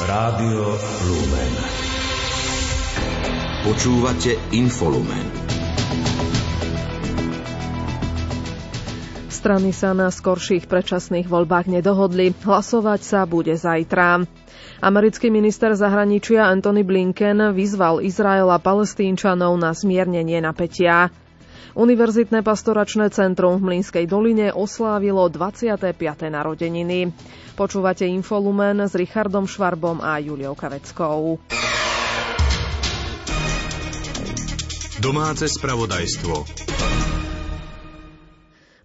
Rádio 0.00 0.80
Lumen. 1.04 1.52
Počúvate 3.68 4.32
Infolumen. 4.56 5.28
Strany 9.28 9.76
sa 9.76 9.92
na 9.92 10.08
skorších 10.08 10.72
predčasných 10.72 11.28
voľbách 11.28 11.68
nedohodli. 11.68 12.32
Hlasovať 12.32 13.00
sa 13.04 13.28
bude 13.28 13.52
zajtra. 13.52 14.24
Americký 14.80 15.28
minister 15.28 15.76
zahraničia 15.76 16.48
Anthony 16.48 16.80
Blinken 16.80 17.52
vyzval 17.52 18.00
Izrael 18.00 18.48
a 18.48 18.56
palestínčanov 18.56 19.52
na 19.60 19.76
zmiernenie 19.76 20.40
napätia. 20.40 21.12
Univerzitné 21.74 22.42
pastoračné 22.42 23.14
centrum 23.14 23.58
v 23.62 23.74
Mlínskej 23.74 24.04
doline 24.10 24.50
oslávilo 24.50 25.30
25. 25.30 25.94
narodeniny. 26.26 27.14
Počúvate 27.54 28.08
Infolumen 28.08 28.82
s 28.82 28.96
Richardom 28.98 29.46
Švarbom 29.46 30.02
a 30.02 30.18
Juliou 30.18 30.58
Kaveckou. 30.58 31.38
Domáce 35.00 35.48
spravodajstvo. 35.48 36.69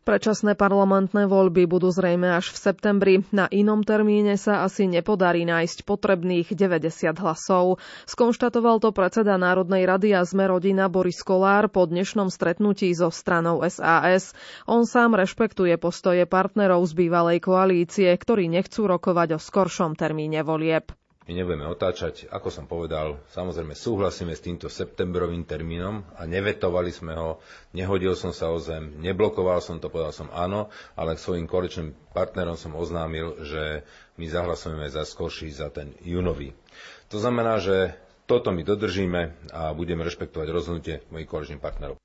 Predčasné 0.05 0.53
parlamentné 0.53 1.25
voľby 1.25 1.65
budú 1.65 1.89
zrejme 1.89 2.29
až 2.29 2.53
v 2.53 2.61
septembri. 2.61 3.15
Na 3.33 3.49
inom 3.49 3.81
termíne 3.81 4.37
sa 4.37 4.61
asi 4.61 4.85
nepodarí 4.85 5.49
nájsť 5.49 5.81
potrebných 5.81 6.53
90 6.53 7.17
hlasov. 7.25 7.81
Skonštatoval 8.05 8.85
to 8.85 8.93
predseda 8.93 9.33
Národnej 9.41 9.89
rady 9.89 10.13
a 10.13 10.21
sme 10.21 10.45
rodina 10.45 10.93
Boris 10.93 11.25
Kolár 11.25 11.73
po 11.73 11.89
dnešnom 11.89 12.29
stretnutí 12.29 12.93
so 12.93 13.09
stranou 13.09 13.65
SAS. 13.65 14.37
On 14.69 14.85
sám 14.85 15.17
rešpektuje 15.17 15.73
postoje 15.81 16.29
partnerov 16.29 16.85
z 16.85 16.93
bývalej 17.01 17.41
koalície, 17.41 18.13
ktorí 18.13 18.45
nechcú 18.45 18.85
rokovať 18.85 19.35
o 19.35 19.39
skoršom 19.41 19.97
termíne 19.97 20.45
volieb. 20.45 20.93
My 21.25 21.33
nebudeme 21.33 21.65
otáčať, 21.65 22.29
ako 22.29 22.53
som 22.53 22.65
povedal, 22.65 23.17
samozrejme 23.33 23.73
súhlasíme 23.73 24.29
s 24.29 24.45
týmto 24.45 24.69
septembrovým 24.69 25.41
termínom 25.41 26.05
a 26.13 26.23
nevetovali 26.23 26.93
sme 26.93 27.17
ho, 27.17 27.41
nehodil 27.73 28.13
som 28.13 28.29
sa 28.29 28.53
o 28.53 28.61
zem, 28.61 28.93
neblokoval 29.01 29.57
som 29.57 29.81
to, 29.81 29.89
povedal 29.89 30.13
som 30.13 30.29
áno, 30.29 30.69
ale 30.93 31.17
k 31.17 31.23
svojim 31.23 31.49
koaličným 31.49 32.13
partnerom 32.13 32.53
som 32.53 32.77
oznámil, 32.77 33.41
že 33.41 33.81
my 34.15 34.25
zahlasujeme 34.29 34.85
za 34.85 35.01
skorší, 35.01 35.49
za 35.49 35.73
ten 35.73 35.97
júnový. 35.99 36.53
To 37.09 37.17
znamená, 37.17 37.57
že 37.57 37.97
toto 38.25 38.53
my 38.53 38.61
dodržíme 38.61 39.21
a 39.49 39.73
budeme 39.73 40.01
rešpektovať 40.01 40.47
rozhodnutie 40.47 41.01
mojich 41.09 41.25
koaličných 41.25 41.57
partnerov. 41.59 42.04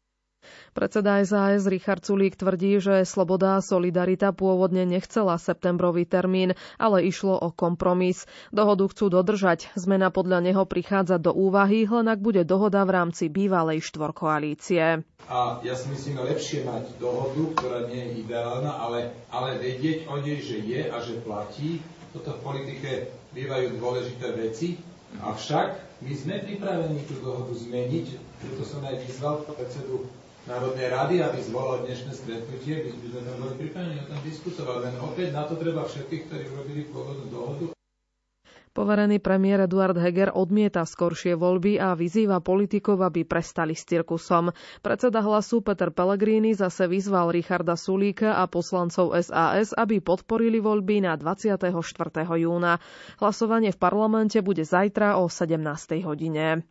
Predseda 0.71 1.19
SAS 1.27 1.67
Richard 1.67 2.07
Sulík 2.07 2.39
tvrdí, 2.39 2.79
že 2.79 3.03
Sloboda 3.03 3.59
a 3.59 3.65
Solidarita 3.65 4.31
pôvodne 4.31 4.87
nechcela 4.87 5.35
septembrový 5.35 6.07
termín, 6.07 6.55
ale 6.79 7.05
išlo 7.11 7.35
o 7.37 7.51
kompromis. 7.51 8.23
Dohodu 8.55 8.87
chcú 8.87 9.11
dodržať. 9.11 9.75
Zmena 9.75 10.15
podľa 10.15 10.47
neho 10.47 10.63
prichádza 10.65 11.19
do 11.19 11.35
úvahy, 11.35 11.91
len 11.91 12.07
ak 12.07 12.23
bude 12.23 12.47
dohoda 12.47 12.87
v 12.87 12.97
rámci 12.97 13.27
bývalej 13.27 13.83
štvorkoalície. 13.83 15.03
A 15.27 15.59
ja 15.67 15.75
si 15.75 15.91
myslím, 15.91 16.23
lepšie 16.23 16.63
mať 16.63 17.03
dohodu, 17.03 17.43
ktorá 17.59 17.91
nie 17.91 18.01
je 18.01 18.13
ideálna, 18.23 18.71
ale, 18.71 19.11
ale 19.35 19.59
vedieť 19.59 20.07
o 20.07 20.23
nej, 20.23 20.39
že 20.39 20.63
je 20.63 20.87
a 20.87 20.97
že 21.03 21.19
platí. 21.27 21.83
Toto 22.15 22.39
v 22.39 22.43
politike 22.47 22.91
bývajú 23.35 23.75
dôležité 23.75 24.39
veci. 24.39 24.79
Avšak 25.19 25.99
my 26.07 26.13
sme 26.15 26.39
pripravení 26.47 27.03
tú 27.11 27.19
dohodu 27.19 27.51
zmeniť, 27.51 28.07
preto 28.39 28.63
som 28.63 28.87
aj 28.87 29.03
vyzval 29.03 29.43
predsedu 29.51 30.07
Národnej 30.49 30.89
rady, 30.89 31.21
aby 31.21 31.39
zvolal 31.45 31.85
dnešné 31.85 32.13
stretnutie, 32.17 32.89
by 32.89 32.91
sme 32.97 33.21
tam 33.21 33.37
boli 33.45 33.55
pripravení 33.61 33.99
o 34.01 34.07
tom 34.09 34.21
diskutovať. 34.25 34.77
Len 34.89 34.95
opäť 34.97 35.29
na 35.37 35.45
to 35.45 35.55
treba 35.61 35.85
všetkých, 35.85 36.23
ktorí 36.29 36.45
urobili 36.49 36.83
pôvodnú 36.89 37.27
dohodu. 37.29 37.67
Poverený 38.71 39.19
premiér 39.19 39.67
Eduard 39.67 39.99
Heger 39.99 40.31
odmieta 40.31 40.87
skoršie 40.87 41.35
voľby 41.35 41.83
a 41.83 41.99
vyzýva 41.99 42.39
politikov, 42.39 43.03
aby 43.03 43.27
prestali 43.27 43.75
s 43.75 43.83
cirkusom. 43.83 44.55
Predseda 44.79 45.19
hlasu 45.27 45.59
Peter 45.59 45.91
Pellegrini 45.91 46.55
zase 46.55 46.87
vyzval 46.87 47.35
Richarda 47.35 47.75
Sulíka 47.75 48.39
a 48.39 48.47
poslancov 48.47 49.11
SAS, 49.27 49.75
aby 49.75 49.99
podporili 49.99 50.63
voľby 50.63 51.03
na 51.03 51.19
24. 51.19 51.67
júna. 52.39 52.79
Hlasovanie 53.19 53.75
v 53.75 53.79
parlamente 53.83 54.39
bude 54.39 54.63
zajtra 54.63 55.19
o 55.19 55.27
17. 55.27 56.07
hodine. 56.07 56.63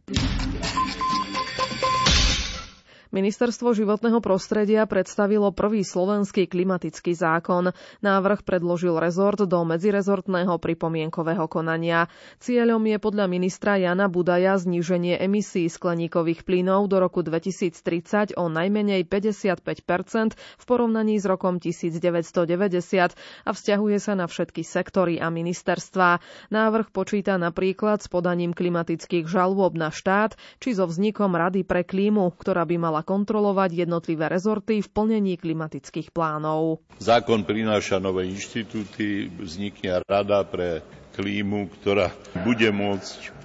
Ministerstvo 3.09 3.73
životného 3.73 4.21
prostredia 4.21 4.85
predstavilo 4.85 5.49
prvý 5.49 5.81
slovenský 5.81 6.45
klimatický 6.45 7.17
zákon. 7.17 7.73
Návrh 8.05 8.45
predložil 8.45 9.01
rezort 9.01 9.41
do 9.49 9.65
medzirezortného 9.65 10.53
pripomienkového 10.61 11.49
konania. 11.49 12.05
Cieľom 12.37 12.85
je 12.85 13.01
podľa 13.01 13.25
ministra 13.25 13.81
Jana 13.81 14.05
Budaja 14.13 14.61
zníženie 14.61 15.17
emisí 15.17 15.65
skleníkových 15.65 16.45
plynov 16.45 16.85
do 16.85 17.01
roku 17.01 17.25
2030 17.25 18.37
o 18.37 18.45
najmenej 18.45 19.01
55% 19.09 20.37
v 20.37 20.63
porovnaní 20.69 21.17
s 21.17 21.25
rokom 21.25 21.57
1990 21.57 23.17
a 23.17 23.49
vzťahuje 23.49 23.97
sa 23.97 24.13
na 24.13 24.29
všetky 24.29 24.61
sektory 24.61 25.17
a 25.17 25.33
ministerstva. 25.33 26.21
Návrh 26.53 26.93
počíta 26.93 27.41
napríklad 27.41 28.05
s 28.05 28.07
podaním 28.07 28.53
klimatických 28.53 29.25
žalôb 29.25 29.73
na 29.73 29.89
štát 29.89 30.37
či 30.61 30.77
so 30.77 30.85
vznikom 30.85 31.33
Rady 31.33 31.65
pre 31.65 31.81
klímu, 31.81 32.37
ktorá 32.37 32.69
by 32.69 32.77
mala 32.77 32.98
mala 32.99 33.07
kontrolovať 33.07 33.87
jednotlivé 33.87 34.27
rezorty 34.27 34.83
v 34.83 34.91
plnení 34.91 35.39
klimatických 35.39 36.11
plánov. 36.11 36.83
Zákon 36.99 37.47
prináša 37.47 38.03
nové 38.03 38.27
inštitúty, 38.27 39.31
vznikne 39.39 40.03
rada 40.03 40.43
pre 40.43 40.83
klímu, 41.15 41.71
ktorá 41.79 42.11
bude 42.43 42.67
môcť 42.75 43.39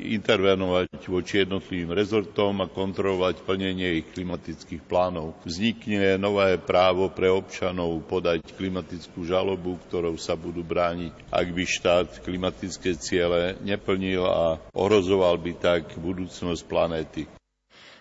intervenovať 0.00 0.88
voči 1.08 1.44
jednotlivým 1.44 1.92
rezortom 1.92 2.64
a 2.64 2.68
kontrolovať 2.68 3.44
plnenie 3.44 4.00
ich 4.00 4.08
klimatických 4.12 4.84
plánov. 4.84 5.36
Vznikne 5.44 6.20
nové 6.20 6.56
právo 6.56 7.12
pre 7.12 7.28
občanov 7.28 7.96
podať 8.08 8.44
klimatickú 8.56 9.24
žalobu, 9.24 9.76
ktorou 9.88 10.16
sa 10.16 10.36
budú 10.36 10.64
brániť, 10.64 11.12
ak 11.28 11.46
by 11.52 11.64
štát 11.64 12.08
klimatické 12.24 12.96
ciele 12.96 13.56
neplnil 13.64 14.24
a 14.24 14.60
ohrozoval 14.72 15.36
by 15.40 15.52
tak 15.56 15.96
budúcnosť 15.96 16.62
planéty. 16.68 17.28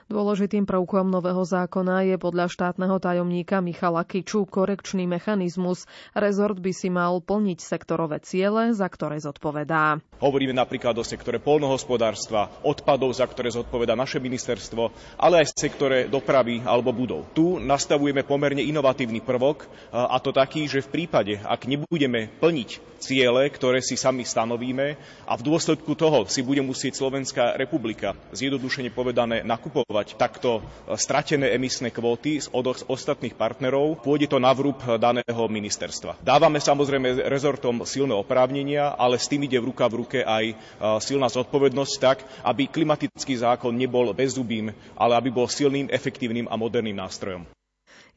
Dôležitým 0.07 0.63
prvkom 0.63 1.11
nového 1.11 1.43
zákona 1.43 2.07
je 2.07 2.15
podľa 2.15 2.47
štátneho 2.47 2.95
tajomníka 2.95 3.59
Michala 3.59 4.07
Kiču 4.07 4.47
korekčný 4.47 5.03
mechanizmus. 5.03 5.83
Rezort 6.15 6.63
by 6.63 6.71
si 6.71 6.87
mal 6.87 7.19
plniť 7.19 7.59
sektorové 7.59 8.23
ciele, 8.23 8.71
za 8.71 8.87
ktoré 8.87 9.19
zodpovedá. 9.19 9.99
Hovoríme 10.23 10.55
napríklad 10.55 10.95
o 10.95 11.03
sektore 11.03 11.43
polnohospodárstva, 11.43 12.47
odpadov, 12.63 13.11
za 13.19 13.27
ktoré 13.27 13.51
zodpovedá 13.51 13.99
naše 13.99 14.23
ministerstvo, 14.23 14.95
ale 15.19 15.43
aj 15.43 15.51
v 15.51 15.59
sektore 15.59 15.97
dopravy 16.07 16.63
alebo 16.63 16.95
budov. 16.95 17.27
Tu 17.35 17.59
nastavujeme 17.59 18.23
pomerne 18.23 18.63
inovatívny 18.63 19.19
prvok 19.19 19.67
a 19.91 20.15
to 20.23 20.31
taký, 20.31 20.71
že 20.71 20.87
v 20.87 21.03
prípade, 21.03 21.35
ak 21.35 21.67
nebudeme 21.67 22.31
plniť 22.39 22.95
ciele, 23.03 23.43
ktoré 23.51 23.83
si 23.83 23.99
sami 23.99 24.23
stanovíme 24.23 24.95
a 25.27 25.33
v 25.35 25.45
dôsledku 25.45 25.99
toho 25.99 26.25
si 26.31 26.41
bude 26.41 26.63
musieť 26.63 26.95
Slovenská 26.97 27.59
republika 27.59 28.17
zjednodušene 28.33 28.89
povedané 28.89 29.45
nakupovať 29.45 29.96
realizovať 29.97 30.21
takto 30.21 30.61
e, 30.61 30.93
stratené 30.93 31.57
emisné 31.57 31.89
kvóty 31.89 32.37
z 32.37 32.53
od 32.53 32.85
ostatných 32.85 33.33
partnerov, 33.33 34.05
pôjde 34.05 34.29
to 34.29 34.37
na 34.37 34.53
vrúb 34.53 34.77
daného 35.01 35.43
ministerstva. 35.49 36.21
Dávame 36.21 36.61
samozrejme 36.61 37.25
rezortom 37.25 37.81
silné 37.87 38.13
oprávnenia, 38.13 38.93
ale 38.93 39.17
s 39.17 39.25
tým 39.25 39.47
ide 39.49 39.57
v 39.57 39.73
ruka 39.73 39.89
v 39.89 39.97
ruke 40.05 40.19
aj 40.21 40.45
e, 40.51 40.55
silná 41.01 41.25
zodpovednosť 41.31 41.93
tak, 41.97 42.21
aby 42.45 42.69
klimatický 42.69 43.39
zákon 43.41 43.73
nebol 43.73 44.13
bezzubým, 44.13 44.69
ale 44.93 45.13
aby 45.17 45.33
bol 45.33 45.49
silným, 45.49 45.89
efektívnym 45.89 46.45
a 46.51 46.55
moderným 46.59 46.97
nástrojom. 46.97 47.49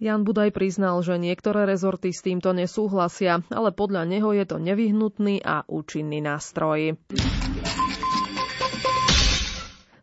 Jan 0.01 0.25
Budaj 0.25 0.57
priznal, 0.57 1.05
že 1.05 1.21
niektoré 1.21 1.69
rezorty 1.69 2.09
s 2.09 2.25
týmto 2.25 2.57
nesúhlasia, 2.57 3.45
ale 3.53 3.69
podľa 3.69 4.09
neho 4.09 4.33
je 4.33 4.49
to 4.49 4.57
nevyhnutný 4.57 5.45
a 5.45 5.69
účinný 5.69 6.25
nástroj. 6.25 6.97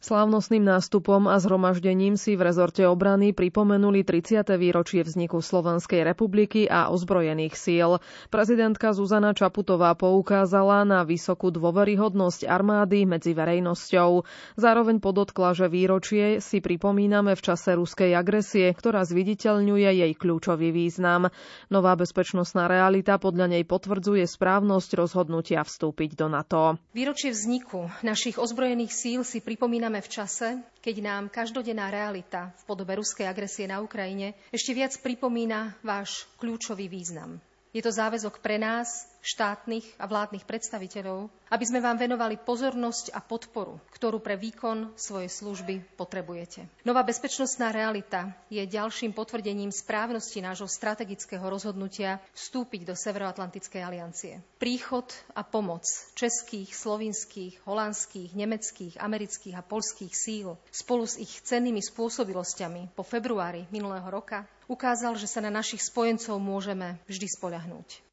Slávnostným 0.08 0.64
nástupom 0.64 1.28
a 1.28 1.36
zhromaždením 1.36 2.16
si 2.16 2.40
v 2.40 2.48
rezorte 2.48 2.80
obrany 2.88 3.36
pripomenuli 3.36 4.08
30. 4.08 4.40
výročie 4.56 5.04
vzniku 5.04 5.44
Slovenskej 5.44 6.08
republiky 6.08 6.64
a 6.64 6.88
ozbrojených 6.96 7.60
síl. 7.60 8.00
Prezidentka 8.32 8.96
Zuzana 8.96 9.36
Čaputová 9.36 10.00
poukázala 10.00 10.88
na 10.88 11.04
vysokú 11.04 11.52
dôveryhodnosť 11.52 12.48
armády 12.48 13.04
medzi 13.04 13.36
verejnosťou. 13.36 14.24
Zároveň 14.56 15.04
podotkla, 15.04 15.52
že 15.52 15.68
výročie 15.68 16.40
si 16.40 16.64
pripomíname 16.64 17.36
v 17.36 17.44
čase 17.44 17.76
ruskej 17.76 18.16
agresie, 18.16 18.72
ktorá 18.72 19.04
zviditeľňuje 19.04 20.08
jej 20.08 20.14
kľúčový 20.16 20.72
význam. 20.72 21.28
Nová 21.68 22.00
bezpečnostná 22.00 22.72
realita 22.72 23.20
podľa 23.20 23.60
nej 23.60 23.68
potvrdzuje 23.68 24.24
správnosť 24.24 25.04
rozhodnutia 25.04 25.68
vstúpiť 25.68 26.16
do 26.16 26.32
NATO. 26.32 26.80
Výročie 26.96 27.36
vzniku 27.36 27.92
našich 28.08 28.40
ozbrojených 28.40 28.96
síl 28.96 29.28
si 29.28 29.44
pripomíname 29.44 29.97
žijeme 29.98 30.14
v 30.14 30.14
čase, 30.14 30.48
keď 30.86 30.96
nám 31.02 31.24
každodenná 31.34 31.90
realita 31.90 32.54
v 32.62 32.64
podobe 32.70 32.94
ruskej 33.02 33.26
agresie 33.26 33.66
na 33.66 33.82
Ukrajine 33.82 34.38
ešte 34.54 34.78
viac 34.78 34.94
pripomína 35.02 35.74
váš 35.82 36.30
kľúčový 36.38 36.86
význam. 36.86 37.42
Je 37.76 37.82
to 37.84 37.92
záväzok 37.92 38.40
pre 38.40 38.56
nás, 38.56 39.06
štátnych 39.28 39.84
a 40.00 40.08
vládnych 40.08 40.48
predstaviteľov, 40.48 41.28
aby 41.52 41.66
sme 41.68 41.84
vám 41.84 42.00
venovali 42.00 42.40
pozornosť 42.40 43.12
a 43.12 43.20
podporu, 43.20 43.76
ktorú 43.92 44.24
pre 44.24 44.40
výkon 44.40 44.96
svojej 44.96 45.28
služby 45.28 46.00
potrebujete. 46.00 46.64
Nová 46.88 47.04
bezpečnostná 47.04 47.76
realita 47.76 48.32
je 48.48 48.64
ďalším 48.64 49.12
potvrdením 49.12 49.76
správnosti 49.76 50.40
nášho 50.40 50.72
strategického 50.72 51.44
rozhodnutia 51.44 52.24
vstúpiť 52.32 52.88
do 52.88 52.96
Severoatlantickej 52.96 53.82
aliancie. 53.84 54.34
Príchod 54.56 55.12
a 55.36 55.44
pomoc 55.44 55.84
českých, 56.16 56.72
slovinských, 56.72 57.68
holandských, 57.68 58.32
nemeckých, 58.32 58.96
amerických 58.96 59.56
a 59.60 59.66
polských 59.66 60.14
síl 60.16 60.56
spolu 60.72 61.04
s 61.04 61.20
ich 61.20 61.44
cennými 61.44 61.84
spôsobilosťami 61.84 62.96
po 62.96 63.04
februári 63.04 63.68
minulého 63.76 64.08
roka 64.08 64.48
ukázal, 64.68 65.16
že 65.16 65.28
sa 65.28 65.40
na 65.44 65.52
našich 65.52 65.84
spojencov 65.84 66.38
môžeme 66.38 67.00
vždy 67.08 67.28
spoľahnúť. 67.28 68.04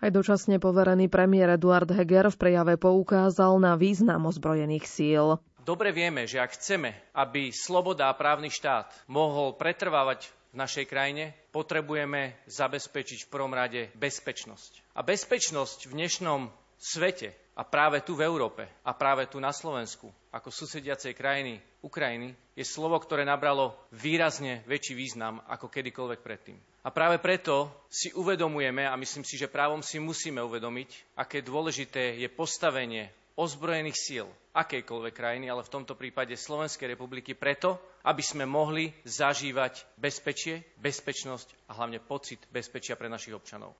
Aj 0.00 0.08
dočasne 0.08 0.56
poverený 0.56 1.12
premiér 1.12 1.60
Eduard 1.60 1.90
Heger 1.92 2.32
v 2.32 2.40
prejave 2.40 2.74
poukázal 2.80 3.60
na 3.60 3.76
význam 3.76 4.24
ozbrojených 4.24 4.88
síl. 4.88 5.36
Dobre 5.60 5.92
vieme, 5.92 6.24
že 6.24 6.40
ak 6.40 6.56
chceme, 6.56 6.96
aby 7.12 7.52
sloboda 7.52 8.08
a 8.08 8.16
právny 8.16 8.48
štát 8.48 8.88
mohol 9.12 9.60
pretrvávať 9.60 10.32
v 10.50 10.54
našej 10.56 10.88
krajine, 10.88 11.36
potrebujeme 11.52 12.32
zabezpečiť 12.48 13.28
v 13.28 13.30
prvom 13.30 13.52
rade 13.52 13.92
bezpečnosť. 14.00 14.96
A 14.96 15.04
bezpečnosť 15.04 15.92
v 15.92 15.92
dnešnom 16.00 16.40
svete 16.80 17.36
a 17.58 17.62
práve 17.66 18.00
tu 18.06 18.14
v 18.14 18.24
Európe 18.24 18.68
a 18.86 18.94
práve 18.94 19.26
tu 19.26 19.42
na 19.42 19.50
Slovensku 19.50 20.10
ako 20.30 20.48
susediacej 20.54 21.12
krajiny 21.18 21.58
Ukrajiny 21.80 22.36
je 22.54 22.64
slovo, 22.64 23.00
ktoré 23.00 23.24
nabralo 23.24 23.72
výrazne 23.90 24.60
väčší 24.68 24.92
význam 24.92 25.40
ako 25.48 25.72
kedykoľvek 25.72 26.20
predtým. 26.20 26.58
A 26.84 26.88
práve 26.92 27.20
preto 27.20 27.68
si 27.88 28.12
uvedomujeme, 28.12 28.84
a 28.84 28.96
myslím 28.96 29.24
si, 29.24 29.36
že 29.36 29.52
právom 29.52 29.80
si 29.80 30.00
musíme 30.00 30.40
uvedomiť, 30.44 31.16
aké 31.16 31.40
dôležité 31.40 32.16
je 32.20 32.28
postavenie 32.28 33.12
ozbrojených 33.36 33.96
síl 33.96 34.26
akejkoľvek 34.52 35.14
krajiny, 35.16 35.46
ale 35.48 35.64
v 35.64 35.72
tomto 35.72 35.96
prípade 35.96 36.36
Slovenskej 36.36 36.92
republiky 36.92 37.32
preto, 37.32 37.80
aby 38.04 38.20
sme 38.20 38.44
mohli 38.44 38.92
zažívať 39.08 39.96
bezpečie, 39.96 40.64
bezpečnosť 40.80 41.72
a 41.72 41.80
hlavne 41.80 42.00
pocit 42.00 42.44
bezpečia 42.52 42.96
pre 42.96 43.08
našich 43.08 43.32
občanov. 43.32 43.72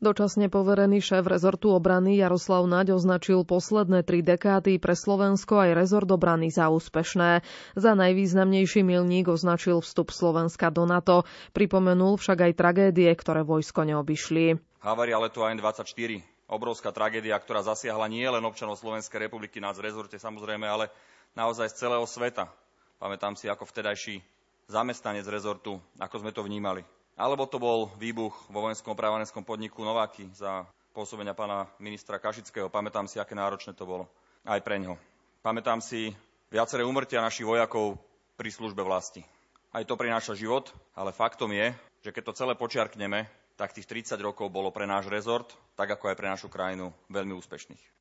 Dočasne 0.00 0.48
poverený 0.48 1.04
šéf 1.04 1.28
rezortu 1.28 1.70
obrany 1.70 2.16
Jaroslav 2.16 2.64
Naď 2.64 2.96
označil 2.96 3.44
posledné 3.44 4.00
tri 4.00 4.24
dekády 4.24 4.80
pre 4.80 4.96
Slovensko 4.96 5.60
aj 5.60 5.76
rezort 5.76 6.08
obrany 6.08 6.48
za 6.48 6.72
úspešné. 6.72 7.44
Za 7.76 7.92
najvýznamnejší 7.98 8.80
milník 8.80 9.28
označil 9.28 9.84
vstup 9.84 10.08
Slovenska 10.10 10.72
do 10.72 10.88
NATO. 10.88 11.28
Pripomenul 11.52 12.16
však 12.16 12.48
aj 12.48 12.52
tragédie, 12.56 13.12
ktoré 13.12 13.44
vojsko 13.44 13.84
neobyšli. 13.84 14.56
Havária 14.80 15.20
letu 15.20 15.44
AN-24 15.44 16.40
obrovská 16.50 16.90
tragédia, 16.90 17.38
ktorá 17.38 17.62
zasiahla 17.62 18.10
nie 18.10 18.26
len 18.26 18.42
občanov 18.42 18.82
Slovenskej 18.82 19.30
republiky, 19.30 19.62
nás 19.62 19.78
v 19.78 19.86
rezorte 19.86 20.18
samozrejme, 20.18 20.66
ale 20.66 20.90
naozaj 21.38 21.70
z 21.70 21.86
celého 21.86 22.02
sveta. 22.04 22.50
Pamätám 22.98 23.38
si, 23.38 23.46
ako 23.46 23.64
vtedajší 23.64 24.18
zamestnanec 24.66 25.24
rezortu, 25.30 25.78
ako 26.02 26.16
sme 26.20 26.34
to 26.34 26.42
vnímali. 26.42 26.82
Alebo 27.20 27.44
to 27.44 27.60
bol 27.60 27.92
výbuch 28.00 28.32
vo 28.48 28.64
vojenskom 28.64 28.96
právanenskom 28.96 29.44
podniku 29.44 29.84
Nováky 29.84 30.24
za 30.32 30.64
pôsobenia 30.96 31.36
pána 31.36 31.68
ministra 31.76 32.16
Kašického. 32.16 32.72
Pamätám 32.72 33.04
si, 33.04 33.20
aké 33.20 33.36
náročné 33.36 33.76
to 33.76 33.84
bolo 33.84 34.08
aj 34.48 34.64
pre 34.64 34.80
ňo. 34.80 34.96
Pamätám 35.44 35.84
si 35.84 36.16
viaceré 36.48 36.80
umrtia 36.80 37.20
našich 37.20 37.44
vojakov 37.44 38.00
pri 38.40 38.48
službe 38.48 38.80
vlasti. 38.80 39.20
Aj 39.68 39.84
to 39.84 40.00
prináša 40.00 40.32
život, 40.32 40.72
ale 40.96 41.12
faktom 41.12 41.52
je, 41.52 41.76
že 42.00 42.08
keď 42.08 42.32
to 42.32 42.38
celé 42.40 42.52
počiarkneme, 42.56 43.28
tak 43.60 43.76
tých 43.76 43.84
30 43.84 44.16
rokov 44.24 44.48
bolo 44.48 44.72
pre 44.72 44.88
náš 44.88 45.12
rezort, 45.12 45.52
tak 45.76 45.92
ako 45.92 46.08
aj 46.08 46.16
pre 46.16 46.32
našu 46.32 46.48
krajinu, 46.48 46.88
veľmi 47.12 47.36
úspešných. 47.36 47.99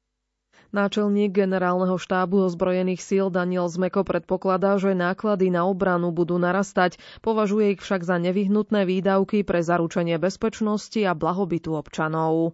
Náčelník 0.69 1.34
generálneho 1.34 1.98
štábu 1.98 2.46
ozbrojených 2.46 3.01
síl 3.01 3.34
Daniel 3.34 3.66
Zmeko 3.66 4.06
predpokladá, 4.06 4.78
že 4.78 4.94
náklady 4.94 5.50
na 5.50 5.66
obranu 5.66 6.13
budú 6.13 6.38
narastať, 6.38 7.01
považuje 7.25 7.74
ich 7.74 7.81
však 7.81 8.06
za 8.06 8.22
nevyhnutné 8.22 8.86
výdavky 8.86 9.42
pre 9.42 9.66
zaručenie 9.66 10.22
bezpečnosti 10.22 11.01
a 11.01 11.18
blahobytu 11.18 11.74
občanov. 11.74 12.54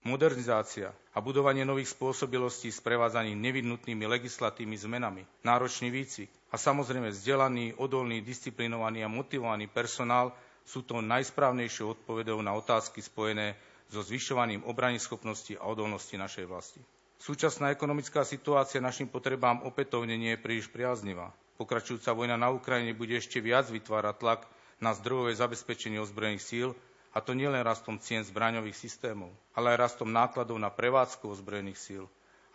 Modernizácia 0.00 0.96
a 1.12 1.20
budovanie 1.20 1.68
nových 1.68 1.92
spôsobilostí 1.92 2.72
s 2.72 2.80
prevádzaním 2.80 3.36
nevyhnutnými 3.36 4.08
legislatívnymi 4.08 4.80
zmenami, 4.80 5.22
náročný 5.44 5.92
výcvik 5.92 6.32
a 6.48 6.56
samozrejme 6.56 7.12
vzdelaný, 7.12 7.76
odolný, 7.76 8.24
disciplinovaný 8.24 9.04
a 9.04 9.12
motivovaný 9.12 9.68
personál 9.68 10.32
sú 10.64 10.80
to 10.80 11.04
najsprávnejšou 11.04 12.00
odpovedou 12.00 12.40
na 12.40 12.56
otázky 12.56 13.04
spojené 13.04 13.52
so 13.90 14.06
zvyšovaním 14.06 14.62
schopnosti 15.02 15.54
a 15.58 15.66
odolnosti 15.66 16.14
našej 16.14 16.46
vlasti. 16.46 16.80
Súčasná 17.20 17.68
ekonomická 17.68 18.24
situácia 18.24 18.80
našim 18.80 19.10
potrebám 19.10 19.66
opätovne 19.68 20.16
nie 20.16 20.32
je 20.38 20.40
príliš 20.40 20.72
priaznivá. 20.72 21.36
Pokračujúca 21.60 22.16
vojna 22.16 22.40
na 22.40 22.48
Ukrajine 22.48 22.96
bude 22.96 23.20
ešte 23.20 23.44
viac 23.44 23.68
vytvárať 23.68 24.16
tlak 24.16 24.40
na 24.80 24.96
zdrojové 24.96 25.36
zabezpečenie 25.36 26.00
ozbrojených 26.00 26.40
síl, 26.40 26.68
a 27.10 27.18
to 27.18 27.34
nielen 27.34 27.60
rastom 27.66 27.98
cien 27.98 28.22
zbraňových 28.22 28.78
systémov, 28.78 29.34
ale 29.52 29.74
aj 29.74 29.90
rastom 29.90 30.08
nákladov 30.14 30.56
na 30.62 30.70
prevádzku 30.70 31.26
ozbrojených 31.26 31.78
síl 31.78 32.04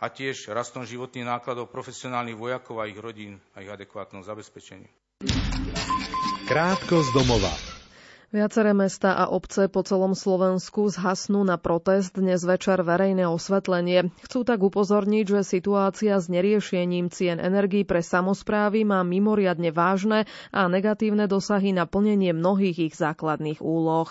a 0.00 0.08
tiež 0.08 0.52
rastom 0.52 0.84
životných 0.84 1.28
nákladov 1.28 1.72
profesionálnych 1.72 2.36
vojakov 2.36 2.80
a 2.80 2.88
ich 2.88 2.96
rodín 2.96 3.40
a 3.56 3.64
ich 3.64 3.70
adekvátnom 3.72 4.24
zabezpečení. 4.24 4.88
Krátko 6.48 7.02
z 7.04 7.08
domova. 7.16 7.75
Viaceré 8.34 8.74
mesta 8.74 9.14
a 9.14 9.30
obce 9.30 9.70
po 9.70 9.86
celom 9.86 10.18
Slovensku 10.18 10.90
zhasnú 10.90 11.46
na 11.46 11.54
protest 11.62 12.18
dnes 12.18 12.42
večer 12.42 12.82
verejné 12.82 13.22
osvetlenie. 13.22 14.10
Chcú 14.26 14.42
tak 14.42 14.66
upozorniť, 14.66 15.24
že 15.30 15.40
situácia 15.46 16.18
s 16.18 16.26
neriešením 16.26 17.06
cien 17.14 17.38
energií 17.38 17.86
pre 17.86 18.02
samozprávy 18.02 18.82
má 18.82 19.06
mimoriadne 19.06 19.70
vážne 19.70 20.26
a 20.50 20.66
negatívne 20.66 21.30
dosahy 21.30 21.70
na 21.70 21.86
plnenie 21.86 22.34
mnohých 22.34 22.90
ich 22.90 22.94
základných 22.98 23.62
úloh. 23.62 24.10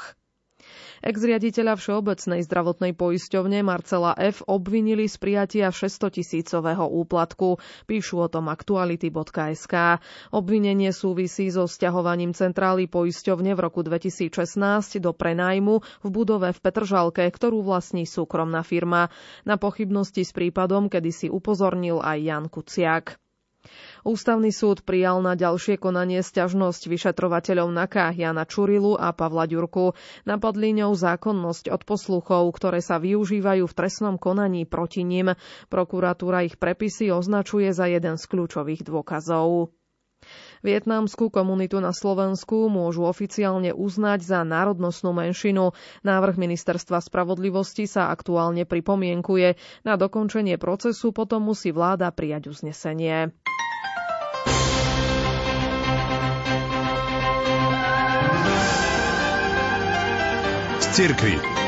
Ex-riaditeľa 1.01 1.75
Všeobecnej 1.75 2.45
zdravotnej 2.45 2.93
poisťovne 2.93 3.65
Marcela 3.65 4.15
F. 4.15 4.45
obvinili 4.47 5.09
z 5.09 5.15
prijatia 5.17 5.67
600 5.73 6.21
tisícového 6.21 6.85
úplatku. 6.87 7.59
Píšu 7.89 8.23
o 8.23 8.27
tom 8.29 8.47
aktuality.sk. 8.47 9.99
Obvinenie 10.31 10.95
súvisí 10.95 11.51
so 11.51 11.67
stiahovaním 11.67 12.37
centrály 12.37 12.85
poisťovne 12.85 13.57
v 13.57 13.59
roku 13.59 13.81
2016 13.81 15.01
do 15.01 15.11
prenajmu 15.11 15.81
v 15.81 16.07
budove 16.07 16.53
v 16.53 16.59
Petržalke, 16.61 17.25
ktorú 17.25 17.65
vlastní 17.65 18.07
súkromná 18.07 18.61
firma. 18.61 19.09
Na 19.43 19.59
pochybnosti 19.59 20.23
s 20.23 20.31
prípadom, 20.31 20.87
kedy 20.87 21.11
si 21.11 21.27
upozornil 21.27 21.99
aj 21.99 22.17
Jan 22.21 22.45
Kuciak. 22.47 23.24
Ústavný 24.05 24.49
súd 24.49 24.85
prijal 24.85 25.21
na 25.21 25.33
ďalšie 25.33 25.81
konanie 25.81 26.21
sťažnosť 26.21 26.89
vyšetrovateľov 26.89 27.73
NAKA 27.73 28.13
Jana 28.13 28.45
Čurilu 28.45 28.97
a 28.97 29.13
Pavla 29.13 29.49
Ďurku. 29.49 29.97
Napadli 30.25 30.77
ňou 30.77 30.93
zákonnosť 30.93 31.73
od 31.73 31.81
posluchov, 31.85 32.49
ktoré 32.53 32.81
sa 32.81 33.01
využívajú 33.01 33.65
v 33.65 33.77
trestnom 33.77 34.15
konaní 34.17 34.69
proti 34.69 35.01
ním. 35.01 35.33
Prokuratúra 35.69 36.45
ich 36.45 36.57
prepisy 36.61 37.09
označuje 37.09 37.69
za 37.73 37.89
jeden 37.89 38.17
z 38.17 38.23
kľúčových 38.25 38.85
dôkazov. 38.85 39.73
Vietnamskú 40.65 41.29
komunitu 41.29 41.77
na 41.77 41.93
Slovensku 41.93 42.65
môžu 42.73 43.05
oficiálne 43.05 43.69
uznať 43.69 44.25
za 44.25 44.41
národnostnú 44.41 45.13
menšinu. 45.13 45.77
Návrh 46.01 46.41
ministerstva 46.41 47.05
spravodlivosti 47.05 47.85
sa 47.85 48.09
aktuálne 48.09 48.65
pripomienkuje. 48.65 49.61
Na 49.85 49.93
dokončenie 49.93 50.57
procesu 50.57 51.13
potom 51.13 51.45
musí 51.53 51.69
vláda 51.69 52.09
prijať 52.09 52.49
uznesenie. 52.49 53.29
cirkvi. 60.95 61.64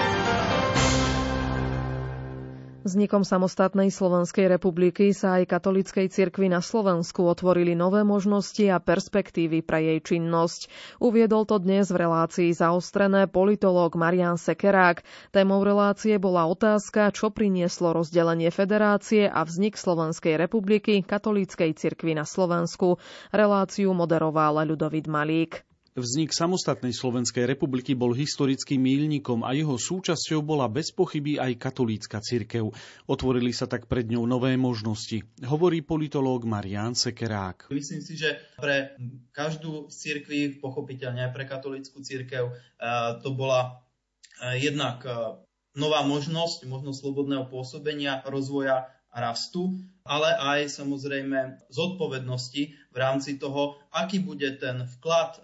Vznikom 2.88 3.28
samostatnej 3.28 3.92
Slovenskej 3.92 4.48
republiky 4.48 5.12
sa 5.12 5.44
aj 5.44 5.52
katolickej 5.52 6.08
cirkvi 6.08 6.48
na 6.48 6.64
Slovensku 6.64 7.20
otvorili 7.28 7.76
nové 7.76 8.08
možnosti 8.08 8.64
a 8.72 8.80
perspektívy 8.80 9.60
pre 9.60 9.84
jej 9.84 10.00
činnosť. 10.00 10.72
Uviedol 11.04 11.44
to 11.44 11.60
dnes 11.60 11.92
v 11.92 12.08
relácii 12.08 12.56
zaostrené 12.56 13.28
politológ 13.28 14.00
Marian 14.00 14.40
Sekerák. 14.40 15.04
Témou 15.36 15.68
relácie 15.68 16.16
bola 16.16 16.48
otázka, 16.48 17.12
čo 17.12 17.28
prinieslo 17.28 17.92
rozdelenie 17.92 18.56
federácie 18.56 19.28
a 19.28 19.44
vznik 19.44 19.76
Slovenskej 19.76 20.40
republiky 20.40 21.04
katolíckej 21.04 21.76
cirkvi 21.76 22.16
na 22.16 22.24
Slovensku. 22.24 23.04
Reláciu 23.36 23.92
moderoval 23.92 24.64
Ľudovit 24.64 25.12
Malík. 25.12 25.67
Vznik 25.98 26.30
samostatnej 26.30 26.94
Slovenskej 26.94 27.50
republiky 27.50 27.98
bol 27.98 28.14
historickým 28.14 28.78
míľnikom 28.78 29.42
a 29.42 29.58
jeho 29.58 29.82
súčasťou 29.82 30.46
bola 30.46 30.70
bez 30.70 30.94
pochyby 30.94 31.42
aj 31.42 31.58
katolícka 31.58 32.22
cirkev. 32.22 32.70
Otvorili 33.10 33.50
sa 33.50 33.66
tak 33.66 33.90
pred 33.90 34.06
ňou 34.06 34.30
nové 34.30 34.54
možnosti, 34.62 35.26
hovorí 35.42 35.82
politológ 35.82 36.46
Marian 36.46 36.94
Sekerák. 36.94 37.74
Myslím 37.74 38.06
si, 38.06 38.14
že 38.14 38.38
pre 38.62 38.94
každú 39.34 39.90
z 39.90 39.96
cirkví, 39.98 40.62
pochopiteľne 40.62 41.26
aj 41.26 41.32
pre 41.34 41.50
katolícku 41.50 42.06
cirkev, 42.06 42.54
eh, 42.54 43.18
to 43.26 43.34
bola 43.34 43.82
eh, 44.38 44.62
jednak 44.62 45.02
eh, 45.02 45.42
nová 45.82 46.06
možnosť, 46.06 46.70
možnosť 46.70 46.98
slobodného 47.02 47.50
pôsobenia, 47.50 48.22
rozvoja 48.30 48.86
rastu, 49.10 49.74
ale 50.06 50.30
aj 50.30 50.78
samozrejme 50.78 51.66
zodpovednosti 51.74 52.62
v 52.94 52.98
rámci 53.02 53.42
toho, 53.42 53.82
aký 53.90 54.22
bude 54.22 54.46
ten 54.62 54.86
vklad 54.86 55.42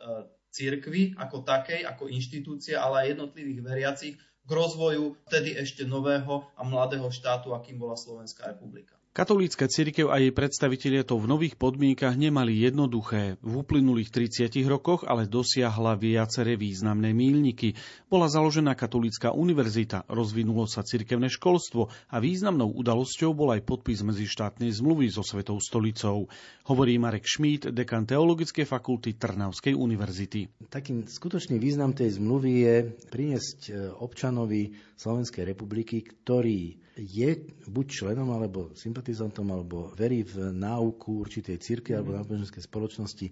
cirkvy 0.53 1.17
ako 1.17 1.41
takej, 1.41 1.81
ako 1.89 2.13
inštitúcie, 2.13 2.77
ale 2.77 3.03
aj 3.03 3.07
jednotlivých 3.17 3.59
veriacich 3.65 4.15
k 4.21 4.49
rozvoju 4.49 5.17
vtedy 5.25 5.57
ešte 5.57 5.83
nového 5.89 6.45
a 6.53 6.61
mladého 6.61 7.09
štátu, 7.09 7.57
akým 7.57 7.81
bola 7.81 7.97
Slovenská 7.97 8.53
republika. 8.53 8.93
Katolícka 9.13 9.69
cirkev 9.69 10.09
a 10.09 10.17
jej 10.17 10.33
predstavitelia 10.33 11.05
to 11.05 11.21
v 11.21 11.29
nových 11.29 11.53
podmienkach 11.53 12.17
nemali 12.17 12.65
jednoduché. 12.65 13.37
V 13.45 13.61
uplynulých 13.61 14.09
30 14.09 14.49
rokoch 14.65 15.05
ale 15.05 15.29
dosiahla 15.29 15.93
viaceré 16.01 16.57
významné 16.57 17.13
mílniky. 17.13 17.77
Bola 18.09 18.25
založená 18.25 18.73
katolícka 18.73 19.29
univerzita, 19.29 20.09
rozvinulo 20.09 20.65
sa 20.65 20.81
cirkevné 20.81 21.29
školstvo 21.29 21.93
a 22.09 22.17
významnou 22.17 22.73
udalosťou 22.73 23.37
bol 23.37 23.53
aj 23.53 23.61
podpis 23.61 24.01
medzištátnej 24.01 24.73
zmluvy 24.81 25.13
so 25.13 25.21
Svetou 25.21 25.61
stolicou. 25.61 26.25
Hovorí 26.65 26.97
Marek 26.97 27.29
Šmít, 27.29 27.69
dekan 27.69 28.09
Teologickej 28.09 28.65
fakulty 28.65 29.13
Trnavskej 29.13 29.77
univerzity. 29.77 30.65
Takým 30.73 31.05
skutočný 31.05 31.61
význam 31.61 31.93
tej 31.93 32.17
zmluvy 32.17 32.51
je 32.65 32.75
priniesť 33.13 33.59
e, 33.69 33.93
občanovi 33.93 34.73
Slovenskej 34.97 35.45
republiky, 35.45 36.01
ktorý 36.01 36.81
je 36.97 37.29
buď 37.65 37.85
členom 37.89 38.29
alebo 38.29 38.69
sympatizantom 38.77 39.49
alebo 39.49 39.89
verí 39.97 40.21
v 40.21 40.53
náuku 40.53 41.25
určitej 41.25 41.57
cirkvi 41.57 41.97
alebo 41.97 42.13
náboženskej 42.13 42.61
spoločnosti 42.61 43.27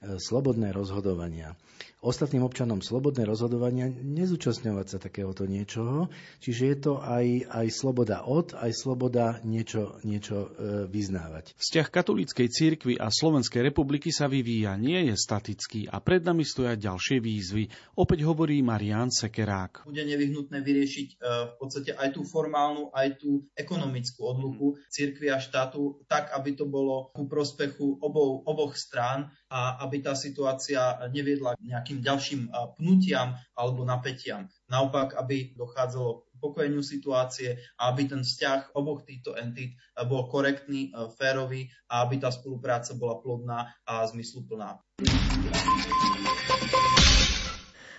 slobodné 0.00 0.72
rozhodovania 0.72 1.56
ostatným 2.06 2.46
občanom 2.46 2.78
slobodné 2.78 3.26
rozhodovania 3.26 3.90
nezúčastňovať 3.90 4.86
sa 4.86 4.98
takéhoto 5.02 5.42
niečoho. 5.48 6.06
Čiže 6.38 6.62
je 6.62 6.76
to 6.78 6.92
aj, 7.02 7.50
aj 7.50 7.66
sloboda 7.74 8.22
od, 8.22 8.54
aj 8.54 8.70
sloboda 8.70 9.42
niečo, 9.42 9.98
niečo 10.06 10.46
e, 10.46 10.48
vyznávať. 10.86 11.58
Vzťah 11.58 11.86
katolíckej 11.90 12.46
cirkvi 12.46 12.94
a 13.00 13.10
Slovenskej 13.10 13.66
republiky 13.66 14.14
sa 14.14 14.30
vyvíja, 14.30 14.78
nie 14.78 15.10
je 15.10 15.18
statický 15.18 15.90
a 15.90 15.98
pred 15.98 16.22
nami 16.22 16.46
stoja 16.46 16.78
ďalšie 16.78 17.18
výzvy. 17.18 17.96
Opäť 17.98 18.22
hovorí 18.22 18.62
Marian 18.62 19.10
Sekerák. 19.10 19.90
Bude 19.90 20.06
nevyhnutné 20.06 20.62
vyriešiť 20.62 21.08
e, 21.10 21.14
v 21.50 21.54
podstate 21.58 21.90
aj 21.98 22.14
tú 22.14 22.22
formálnu, 22.22 22.94
aj 22.94 23.18
tú 23.18 23.50
ekonomickú 23.58 24.22
odluku 24.22 24.78
cirkvi 24.92 25.32
a 25.34 25.42
štátu 25.42 26.06
tak, 26.06 26.30
aby 26.36 26.54
to 26.54 26.70
bolo 26.70 27.10
ku 27.10 27.26
prospechu 27.26 27.98
obou, 27.98 28.46
oboch 28.46 28.78
strán 28.78 29.32
a 29.50 29.78
aby 29.86 30.02
tá 30.02 30.18
situácia 30.18 30.98
neviedla 31.14 31.54
k 31.54 31.70
nejakým 31.70 32.02
ďalším 32.02 32.50
pnutiam 32.74 33.38
alebo 33.54 33.86
napätiam. 33.86 34.50
Naopak, 34.66 35.14
aby 35.14 35.54
dochádzalo 35.54 36.26
k 36.26 36.42
pokojeniu 36.42 36.82
situácie 36.82 37.62
a 37.78 37.94
aby 37.94 38.10
ten 38.10 38.26
vzťah 38.26 38.74
oboch 38.74 39.06
týchto 39.06 39.38
entít 39.38 39.78
bol 40.10 40.26
korektný, 40.26 40.90
férový 41.14 41.70
a 41.86 42.02
aby 42.02 42.18
tá 42.18 42.34
spolupráca 42.34 42.98
bola 42.98 43.22
plodná 43.22 43.70
a 43.86 44.02
zmysluplná. 44.10 44.82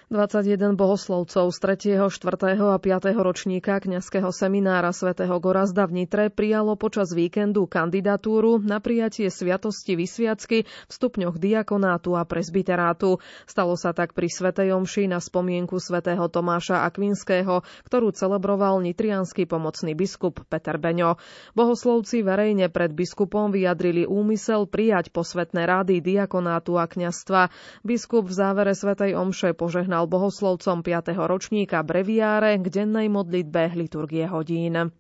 21 0.08 0.80
bohoslovcov 0.80 1.52
z 1.52 1.58
3., 2.00 2.08
4. 2.08 2.56
a 2.56 2.80
5. 2.80 3.12
ročníka 3.20 3.76
kňazského 3.84 4.32
seminára 4.32 4.96
svätého 4.96 5.36
Gorazda 5.36 5.84
v 5.84 6.00
Nitre 6.00 6.32
prijalo 6.32 6.80
počas 6.80 7.12
víkendu 7.12 7.68
kandidatúru 7.68 8.64
na 8.64 8.80
prijatie 8.80 9.28
sviatosti 9.28 10.00
vysviacky 10.00 10.64
v 10.64 10.92
stupňoch 10.96 11.36
diakonátu 11.36 12.16
a 12.16 12.24
presbyterátu. 12.24 13.20
Stalo 13.44 13.76
sa 13.76 13.92
tak 13.92 14.16
pri 14.16 14.32
Svetej 14.32 14.80
Omši 14.80 15.12
na 15.12 15.20
spomienku 15.20 15.76
svätého 15.76 16.24
Tomáša 16.32 16.88
Akvinského, 16.88 17.68
ktorú 17.84 18.16
celebroval 18.16 18.80
nitrianský 18.88 19.44
pomocný 19.44 19.92
biskup 19.92 20.40
Peter 20.48 20.80
Beňo. 20.80 21.20
Bohoslovci 21.52 22.24
verejne 22.24 22.72
pred 22.72 22.96
biskupom 22.96 23.52
vyjadrili 23.52 24.08
úmysel 24.08 24.72
prijať 24.72 25.12
posvetné 25.12 25.68
rády 25.68 26.00
diakonátu 26.00 26.80
a 26.80 26.88
kňastva. 26.88 27.52
Biskup 27.84 28.32
v 28.32 28.40
závere 28.40 28.72
Svetej 28.72 29.12
Omše 29.20 29.52
požehnal 29.52 29.97
požehnal 29.98 30.14
bohoslovcom 30.14 30.86
5. 30.86 31.18
ročníka 31.18 31.82
breviáre 31.82 32.62
k 32.62 32.70
dennej 32.70 33.10
modlitbe 33.10 33.74
liturgie 33.74 34.30
hodín. 34.30 34.94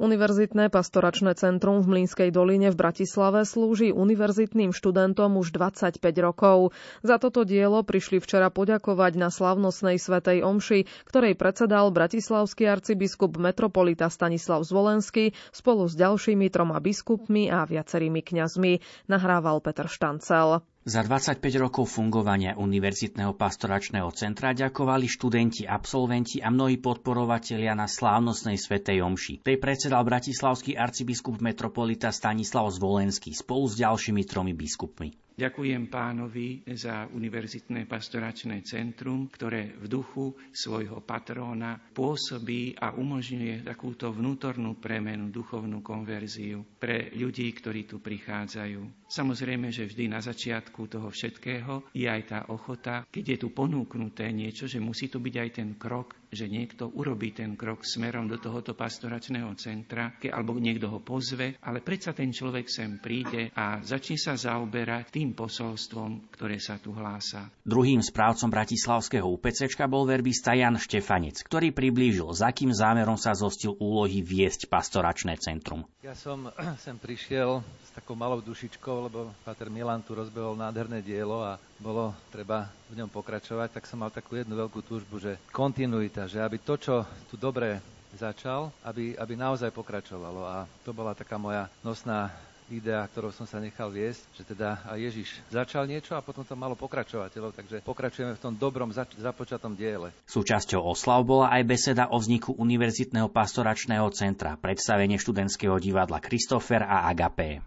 Univerzitné 0.00 0.72
pastoračné 0.72 1.36
centrum 1.36 1.84
v 1.84 2.00
Mlínskej 2.00 2.32
doline 2.32 2.72
v 2.72 2.80
Bratislave 2.80 3.44
slúži 3.44 3.92
univerzitným 3.92 4.72
študentom 4.72 5.36
už 5.36 5.52
25 5.52 6.00
rokov. 6.24 6.72
Za 7.04 7.20
toto 7.20 7.44
dielo 7.44 7.84
prišli 7.84 8.24
včera 8.24 8.48
poďakovať 8.48 9.12
na 9.20 9.28
slavnostnej 9.28 10.00
svetej 10.00 10.48
omši, 10.48 10.88
ktorej 11.12 11.36
predsedal 11.36 11.92
bratislavský 11.92 12.72
arcibiskup 12.72 13.36
metropolita 13.36 14.08
Stanislav 14.08 14.64
Zvolenský 14.64 15.36
spolu 15.52 15.88
s 15.88 15.96
ďalšími 15.96 16.48
troma 16.48 16.80
biskupmi 16.80 17.52
a 17.52 17.68
viacerými 17.68 18.24
kňazmi. 18.24 18.72
Nahrával 19.12 19.60
Peter 19.60 19.88
Štancel. 19.88 20.64
Za 20.86 21.02
25 21.02 21.42
rokov 21.58 21.90
fungovania 21.90 22.54
Univerzitného 22.54 23.34
pastoračného 23.34 24.06
centra 24.14 24.54
ďakovali 24.54 25.10
študenti, 25.10 25.66
absolventi 25.66 26.38
a 26.38 26.46
mnohí 26.46 26.78
podporovatelia 26.78 27.74
na 27.74 27.90
slávnostnej 27.90 28.54
svetej 28.54 29.02
omši. 29.02 29.42
Tej 29.42 29.58
predsedal 29.58 30.06
bratislavský 30.06 30.78
arcibiskup 30.78 31.42
metropolita 31.42 32.14
Stanislav 32.14 32.70
Zvolenský 32.70 33.34
spolu 33.34 33.66
s 33.66 33.82
ďalšími 33.82 34.22
tromi 34.30 34.54
biskupmi. 34.54 35.25
Ďakujem 35.36 35.92
pánovi 35.92 36.64
za 36.72 37.04
Univerzitné 37.12 37.84
pastoračné 37.84 38.64
centrum, 38.64 39.28
ktoré 39.28 39.76
v 39.76 39.84
duchu 39.84 40.32
svojho 40.48 41.04
patróna 41.04 41.76
pôsobí 41.76 42.72
a 42.80 42.96
umožňuje 42.96 43.60
takúto 43.68 44.08
vnútornú 44.16 44.80
premenu, 44.80 45.28
duchovnú 45.28 45.84
konverziu 45.84 46.64
pre 46.80 47.12
ľudí, 47.12 47.52
ktorí 47.52 47.84
tu 47.84 48.00
prichádzajú. 48.00 49.04
Samozrejme, 49.12 49.68
že 49.68 49.84
vždy 49.84 50.08
na 50.08 50.24
začiatku 50.24 50.88
toho 50.88 51.12
všetkého 51.12 51.92
je 51.92 52.08
aj 52.08 52.22
tá 52.24 52.40
ochota, 52.48 53.04
keď 53.04 53.36
je 53.36 53.38
tu 53.44 53.52
ponúknuté 53.52 54.32
niečo, 54.32 54.64
že 54.64 54.80
musí 54.80 55.12
to 55.12 55.20
byť 55.20 55.34
aj 55.36 55.50
ten 55.52 55.76
krok 55.76 56.16
že 56.36 56.52
niekto 56.52 56.92
urobí 56.92 57.32
ten 57.32 57.54
krok 57.54 57.86
smerom 57.86 58.28
do 58.28 58.36
tohoto 58.36 58.74
pastoračného 58.74 59.48
centra, 59.56 60.18
alebo 60.28 60.58
niekto 60.58 60.90
ho 60.90 61.00
pozve, 61.00 61.56
ale 61.62 61.80
predsa 61.80 62.12
ten 62.12 62.34
človek 62.34 62.68
sem 62.68 62.98
príde 63.00 63.48
a 63.56 63.80
začne 63.80 64.20
sa 64.20 64.34
zaoberať 64.34 65.16
tým 65.16 65.25
posolstvom, 65.32 66.30
ktoré 66.34 66.60
sa 66.60 66.76
tu 66.76 66.92
hlása. 66.92 67.48
Druhým 67.64 68.04
správcom 68.04 68.52
bratislavského 68.52 69.26
UPC 69.26 69.66
bol 69.88 70.04
verbista 70.04 70.52
Jan 70.52 70.76
Štefanec, 70.78 71.40
ktorý 71.42 71.72
priblížil, 71.72 72.30
za 72.36 72.52
akým 72.52 72.70
zámerom 72.70 73.16
sa 73.16 73.32
zostil 73.34 73.74
úlohy 73.80 74.22
viesť 74.22 74.70
pastoračné 74.70 75.40
centrum. 75.40 75.88
Ja 76.04 76.14
som 76.14 76.52
sem 76.84 77.00
prišiel 77.00 77.62
s 77.62 77.90
takou 77.96 78.14
malou 78.14 78.44
dušičkou, 78.44 79.10
lebo 79.10 79.32
Pater 79.42 79.72
Milan 79.72 80.04
tu 80.04 80.12
rozbehol 80.12 80.54
nádherné 80.54 81.00
dielo 81.00 81.42
a 81.42 81.56
bolo 81.80 82.12
treba 82.28 82.68
v 82.92 83.00
ňom 83.00 83.10
pokračovať, 83.10 83.80
tak 83.80 83.88
som 83.88 84.04
mal 84.04 84.12
takú 84.12 84.36
jednu 84.36 84.54
veľkú 84.54 84.84
túžbu, 84.84 85.18
že 85.18 85.40
kontinuita, 85.50 86.28
že 86.28 86.44
aby 86.44 86.60
to, 86.60 86.76
čo 86.76 86.94
tu 87.26 87.40
dobre 87.40 87.80
začal, 88.16 88.72
aby, 88.82 89.12
aby 89.14 89.34
naozaj 89.36 89.70
pokračovalo. 89.70 90.42
A 90.48 90.64
to 90.82 90.96
bola 90.96 91.12
taká 91.12 91.36
moja 91.36 91.68
nosná 91.84 92.32
idea, 92.70 93.02
ktorou 93.06 93.30
som 93.30 93.46
sa 93.46 93.62
nechal 93.62 93.88
viesť, 93.90 94.22
že 94.34 94.42
teda 94.42 94.82
Ježiš 94.98 95.38
začal 95.50 95.86
niečo 95.86 96.18
a 96.18 96.24
potom 96.24 96.42
to 96.42 96.58
malo 96.58 96.74
pokračovateľov, 96.74 97.54
takže 97.54 97.82
pokračujeme 97.86 98.34
v 98.34 98.42
tom 98.42 98.54
dobrom 98.54 98.90
zač- 98.90 99.16
započatom 99.18 99.78
diele. 99.78 100.10
Súčasťou 100.26 100.82
oslav 100.82 101.22
bola 101.22 101.50
aj 101.54 101.62
beseda 101.66 102.04
o 102.10 102.18
vzniku 102.18 102.54
Univerzitného 102.56 103.30
pastoračného 103.30 104.06
centra, 104.12 104.58
predstavenie 104.58 105.18
študentského 105.18 105.78
divadla 105.78 106.18
Christopher 106.22 106.84
a 106.84 107.08
Agapé. 107.08 107.62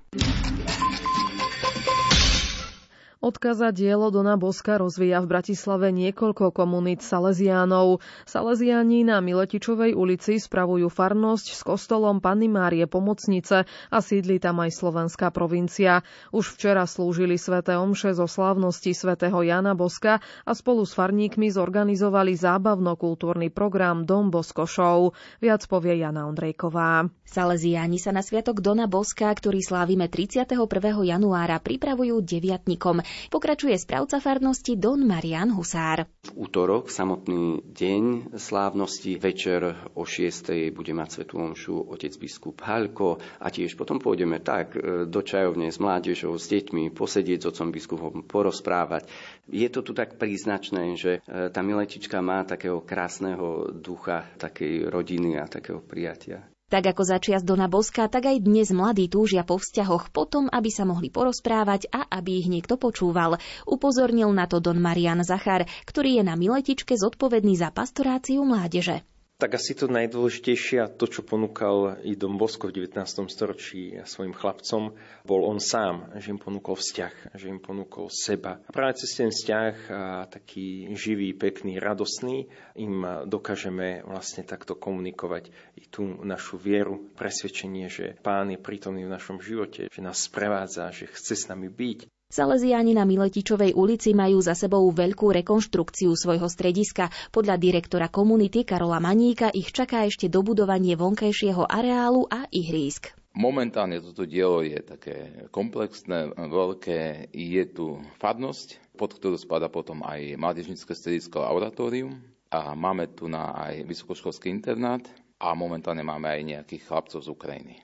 Odkaza 3.19 3.75
dielo 3.75 4.15
Dona 4.15 4.39
Boska 4.39 4.79
rozvíja 4.79 5.19
v 5.19 5.27
Bratislave 5.27 5.91
niekoľko 5.91 6.55
komunít 6.55 7.03
Salesiánov. 7.03 7.99
Salesiáni 8.23 9.03
na 9.03 9.19
Miletičovej 9.19 9.91
ulici 9.91 10.39
spravujú 10.39 10.88
farnosť 10.88 11.51
s 11.51 11.59
kostolom 11.67 12.23
Panny 12.23 12.47
Márie 12.47 12.88
Pomocnice 12.88 13.67
a 13.67 13.97
sídli 13.99 14.39
tam 14.39 14.63
aj 14.63 14.71
slovenská 14.71 15.35
provincia. 15.35 15.99
Už 16.31 16.55
včera 16.55 16.88
slúžili 16.88 17.35
sväté 17.35 17.75
omše 17.75 18.15
zo 18.15 18.23
slávnosti 18.23 18.95
svätého 18.95 19.43
Jana 19.43 19.75
Boska 19.75 20.23
a 20.23 20.51
spolu 20.55 20.88
s 20.88 20.95
farníkmi 20.95 21.51
zorganizovali 21.51 22.39
zábavno-kultúrny 22.39 23.51
program 23.51 24.07
Dom 24.07 24.31
Bosko 24.31 24.63
Show. 24.63 25.11
Viac 25.43 25.67
povie 25.67 25.99
Jana 25.99 26.23
Ondrejková. 26.23 27.11
Salesiáni 27.27 27.99
sa 27.99 28.15
na 28.15 28.23
sviatok 28.23 28.63
Dona 28.63 28.88
Boska, 28.88 29.27
ktorý 29.27 29.59
slávime 29.59 30.07
31. 30.07 30.55
januára, 31.03 31.59
pripravujú 31.59 32.23
deviatnikom. 32.23 33.08
Pokračuje 33.29 33.77
správca 33.77 34.17
farnosti 34.17 34.73
Don 34.75 35.05
Marian 35.05 35.53
Husár. 35.53 36.09
V 36.25 36.49
útorok, 36.49 36.89
samotný 36.91 37.61
deň 37.71 38.35
slávnosti, 38.37 39.17
večer 39.17 39.89
o 39.95 40.03
6. 40.03 40.73
bude 40.73 40.93
mať 40.93 41.09
svetú 41.21 41.41
omšu 41.41 41.89
otec 41.89 42.13
biskup 42.17 42.61
Halko 42.65 43.21
a 43.39 43.47
tiež 43.47 43.73
potom 43.73 43.97
pôjdeme 44.01 44.41
tak 44.41 44.75
e, 44.75 45.05
do 45.09 45.21
čajovne 45.21 45.69
s 45.69 45.77
mládežou, 45.81 46.35
s 46.35 46.49
deťmi, 46.49 46.91
posedieť 46.93 47.45
s 47.45 47.49
otcom 47.49 47.69
biskupom, 47.71 48.13
porozprávať. 48.25 49.07
Je 49.49 49.69
to 49.69 49.81
tu 49.81 49.97
tak 49.97 50.21
príznačné, 50.21 50.97
že 50.99 51.11
e, 51.25 51.49
tá 51.49 51.61
miletička 51.65 52.19
má 52.19 52.43
takého 52.43 52.81
krásneho 52.83 53.73
ducha, 53.73 54.27
takej 54.37 54.89
rodiny 54.89 55.39
a 55.39 55.45
takého 55.45 55.81
prijatia. 55.81 56.45
Tak 56.69 56.85
ako 56.85 57.01
začias 57.01 57.41
Dona 57.41 57.65
Boska, 57.65 58.05
tak 58.05 58.29
aj 58.29 58.45
dnes 58.45 58.69
mladí 58.69 59.09
túžia 59.09 59.41
po 59.41 59.57
vzťahoch 59.57 60.13
potom, 60.13 60.45
aby 60.53 60.69
sa 60.69 60.85
mohli 60.85 61.09
porozprávať 61.09 61.89
a 61.89 62.05
aby 62.13 62.45
ich 62.45 62.47
niekto 62.47 62.77
počúval. 62.77 63.41
Upozornil 63.65 64.29
na 64.29 64.45
to 64.45 64.61
Don 64.61 64.77
Marian 64.77 65.25
Zachar, 65.25 65.65
ktorý 65.89 66.21
je 66.21 66.23
na 66.29 66.38
Miletičke 66.38 66.93
zodpovedný 66.93 67.57
za 67.57 67.73
pastoráciu 67.73 68.45
mládeže 68.45 69.01
tak 69.39 69.55
asi 69.55 69.72
to 69.72 69.88
najdôležitejšie 69.88 70.84
a 70.84 70.91
to, 70.91 71.08
čo 71.08 71.24
ponúkal 71.24 72.03
i 72.03 72.19
Dom 72.19 72.36
Bosko 72.36 72.67
v 72.67 72.84
19. 72.84 73.00
storočí 73.31 73.96
svojim 74.03 74.36
chlapcom, 74.36 74.91
bol 75.24 75.41
on 75.48 75.63
sám, 75.63 76.12
že 76.19 76.36
im 76.36 76.39
ponúkol 76.43 76.75
vzťah, 76.75 77.39
že 77.39 77.48
im 77.48 77.63
ponúkol 77.63 78.12
seba. 78.12 78.60
A 78.67 78.75
práve 78.75 79.00
cez 79.00 79.15
ten 79.15 79.31
vzťah, 79.31 79.75
a 79.88 80.27
taký 80.27 80.91
živý, 80.91 81.31
pekný, 81.39 81.79
radosný, 81.79 82.51
im 82.75 83.24
dokážeme 83.31 84.03
vlastne 84.03 84.43
takto 84.43 84.75
komunikovať 84.75 85.48
i 85.79 85.88
tú 85.88 86.03
našu 86.27 86.60
vieru, 86.60 87.00
presvedčenie, 87.15 87.88
že 87.88 88.19
Pán 88.19 88.51
je 88.51 88.60
prítomný 88.60 89.08
v 89.08 89.15
našom 89.15 89.39
živote, 89.39 89.88
že 89.88 90.03
nás 90.03 90.19
sprevádza, 90.19 90.91
že 90.91 91.08
chce 91.08 91.39
s 91.39 91.48
nami 91.48 91.72
byť. 91.72 92.18
Salesiáni 92.29 92.93
na 92.93 93.09
Miletičovej 93.09 93.74
ulici 93.74 94.13
majú 94.13 94.38
za 94.38 94.53
sebou 94.53 94.86
veľkú 94.93 95.33
rekonštrukciu 95.41 96.13
svojho 96.13 96.45
strediska. 96.45 97.09
Podľa 97.33 97.57
direktora 97.57 98.05
komunity 98.05 98.62
Karola 98.62 99.01
Maníka 99.01 99.50
ich 99.50 99.74
čaká 99.74 100.05
ešte 100.05 100.29
dobudovanie 100.29 100.93
vonkajšieho 100.93 101.65
areálu 101.65 102.29
a 102.29 102.45
ihrísk. 102.53 103.17
Momentálne 103.33 103.98
toto 103.98 104.29
dielo 104.29 104.62
je 104.62 104.77
také 104.77 105.50
komplexné, 105.50 106.29
veľké. 106.38 107.33
Je 107.33 107.63
tu 107.65 107.98
farnosť, 108.21 108.77
pod 108.93 109.09
ktorú 109.17 109.33
spada 109.33 109.65
potom 109.65 110.05
aj 110.05 110.38
mládežnické 110.38 110.93
stredisko 110.93 111.41
a 111.41 111.50
oratórium. 111.50 112.13
A 112.53 112.77
máme 112.77 113.09
tu 113.09 113.25
na 113.25 113.57
aj 113.57 113.89
vysokoškolský 113.89 114.53
internát 114.53 115.01
a 115.41 115.57
momentálne 115.57 116.05
máme 116.05 116.29
aj 116.29 116.41
nejakých 116.45 116.93
chlapcov 116.93 117.25
z 117.25 117.29
Ukrajiny. 117.33 117.75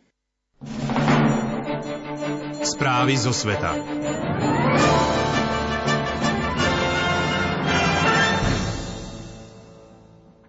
Správy 2.66 3.14
zo 3.14 3.30
sveta. 3.30 3.78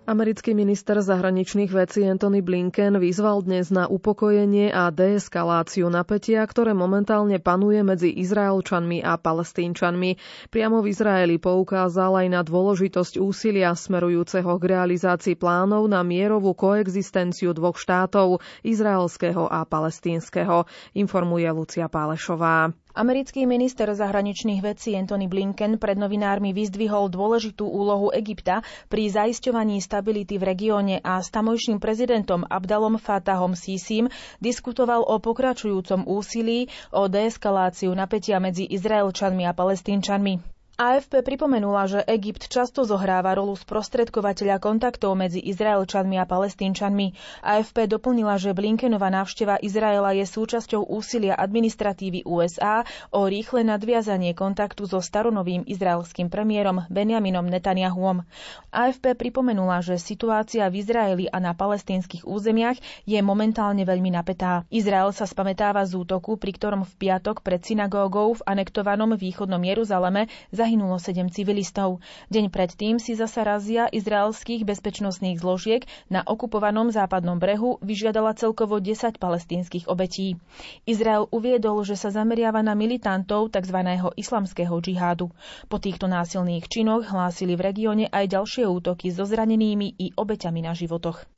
Americký 0.07 0.55
minister 0.55 1.03
zahraničných 1.03 1.67
vecí 1.67 2.07
Anthony 2.07 2.39
Blinken 2.39 2.95
vyzval 3.03 3.43
dnes 3.43 3.75
na 3.75 3.91
upokojenie 3.91 4.71
a 4.71 4.95
deeskaláciu 4.95 5.91
napätia, 5.91 6.47
ktoré 6.47 6.79
momentálne 6.79 7.43
panuje 7.43 7.83
medzi 7.83 8.15
Izraelčanmi 8.15 9.03
a 9.03 9.19
Palestínčanmi. 9.19 10.15
Priamo 10.55 10.79
v 10.79 10.95
Izraeli 10.95 11.43
poukázal 11.43 12.23
aj 12.23 12.27
na 12.31 12.47
dôležitosť 12.47 13.19
úsilia 13.19 13.75
smerujúceho 13.75 14.55
k 14.63 14.79
realizácii 14.79 15.35
plánov 15.35 15.91
na 15.91 16.07
mierovú 16.07 16.55
koexistenciu 16.55 17.51
dvoch 17.51 17.75
štátov, 17.75 18.39
izraelského 18.63 19.51
a 19.51 19.67
palestínskeho, 19.67 20.71
informuje 20.95 21.51
Lucia 21.51 21.91
Pálešová. 21.91 22.71
Americký 22.97 23.45
minister 23.45 23.93
zahraničných 23.93 24.65
vecí 24.65 24.97
Anthony 24.97 25.29
Blinken 25.29 25.77
pred 25.77 26.01
novinármi 26.01 26.57
vyzdvihol 26.57 27.13
dôležitú 27.13 27.69
úlohu 27.69 28.09
Egypta 28.09 28.65
pri 28.89 29.13
zaisťovaní 29.13 29.85
stability 29.85 30.41
v 30.41 30.57
regióne 30.57 30.97
a 31.05 31.21
s 31.21 31.29
tamojším 31.29 31.77
prezidentom 31.77 32.49
Abdalom 32.49 32.97
Fatahom 32.97 33.53
Sisim 33.53 34.09
diskutoval 34.41 35.05
o 35.05 35.21
pokračujúcom 35.21 36.09
úsilí 36.09 36.73
o 36.89 37.05
deeskaláciu 37.05 37.93
napätia 37.93 38.41
medzi 38.41 38.65
Izraelčanmi 38.65 39.45
a 39.45 39.53
Palestínčanmi. 39.53 40.56
AFP 40.77 41.25
pripomenula, 41.25 41.89
že 41.89 42.05
Egypt 42.05 42.53
často 42.53 42.85
zohráva 42.85 43.33
rolu 43.33 43.57
sprostredkovateľa 43.57 44.61
kontaktov 44.61 45.17
medzi 45.17 45.41
Izraelčanmi 45.41 46.21
a 46.21 46.29
Palestínčanmi. 46.29 47.17
AFP 47.41 47.89
doplnila, 47.89 48.37
že 48.37 48.53
Blinkenová 48.53 49.09
návšteva 49.09 49.57
Izraela 49.65 50.13
je 50.13 50.29
súčasťou 50.29 50.85
úsilia 50.85 51.33
administratívy 51.33 52.29
USA 52.29 52.85
o 53.09 53.25
rýchle 53.25 53.65
nadviazanie 53.65 54.37
kontaktu 54.37 54.85
so 54.85 55.01
staronovým 55.01 55.65
izraelským 55.65 56.29
premiérom 56.29 56.85
Benjaminom 56.93 57.49
Netanyahuom. 57.49 58.29
AFP 58.69 59.17
pripomenula, 59.17 59.81
že 59.81 59.97
situácia 59.97 60.69
v 60.69 60.85
Izraeli 60.85 61.25
a 61.33 61.41
na 61.41 61.57
palestínskych 61.57 62.29
územiach 62.29 62.77
je 63.09 63.17
momentálne 63.25 63.81
veľmi 63.81 64.13
napätá. 64.13 64.69
Izrael 64.69 65.09
sa 65.17 65.25
spametáva 65.25 65.89
z 65.89 65.97
útoku, 65.97 66.37
pri 66.37 66.53
ktorom 66.53 66.85
v 66.85 66.93
piatok 67.01 67.41
pred 67.41 67.65
synagógou 67.65 68.37
v 68.37 68.45
anektovanom 68.45 69.17
východnom 69.17 69.65
Jeruzaleme 69.65 70.29
zahynulo 70.67 70.99
7 70.99 71.31
civilistov. 71.31 72.03
Deň 72.27 72.51
predtým 72.51 72.99
si 72.99 73.15
zasa 73.15 73.47
razia 73.47 73.87
izraelských 73.87 74.67
bezpečnostných 74.67 75.39
zložiek 75.39 75.87
na 76.11 76.27
okupovanom 76.27 76.91
západnom 76.91 77.39
brehu 77.39 77.79
vyžiadala 77.87 78.35
celkovo 78.35 78.83
10 78.83 79.15
palestínskych 79.23 79.87
obetí. 79.87 80.35
Izrael 80.83 81.31
uviedol, 81.31 81.87
že 81.87 81.95
sa 81.95 82.11
zameriava 82.11 82.67
na 82.67 82.75
militantov 82.75 83.55
tzv. 83.55 83.79
islamského 84.19 84.75
džihádu. 84.83 85.31
Po 85.71 85.79
týchto 85.79 86.11
násilných 86.11 86.67
činoch 86.67 87.07
hlásili 87.07 87.55
v 87.55 87.71
regióne 87.71 88.11
aj 88.11 88.35
ďalšie 88.35 88.67
útoky 88.67 89.15
so 89.15 89.23
zranenými 89.23 89.95
i 90.03 90.11
obeťami 90.19 90.67
na 90.67 90.75
životoch. 90.75 91.31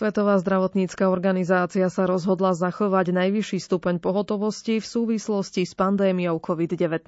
Svetová 0.00 0.40
zdravotnícka 0.40 1.12
organizácia 1.12 1.84
sa 1.92 2.08
rozhodla 2.08 2.56
zachovať 2.56 3.12
najvyšší 3.12 3.60
stupeň 3.60 4.00
pohotovosti 4.00 4.80
v 4.80 4.86
súvislosti 4.88 5.68
s 5.68 5.76
pandémiou 5.76 6.40
COVID-19. 6.40 7.04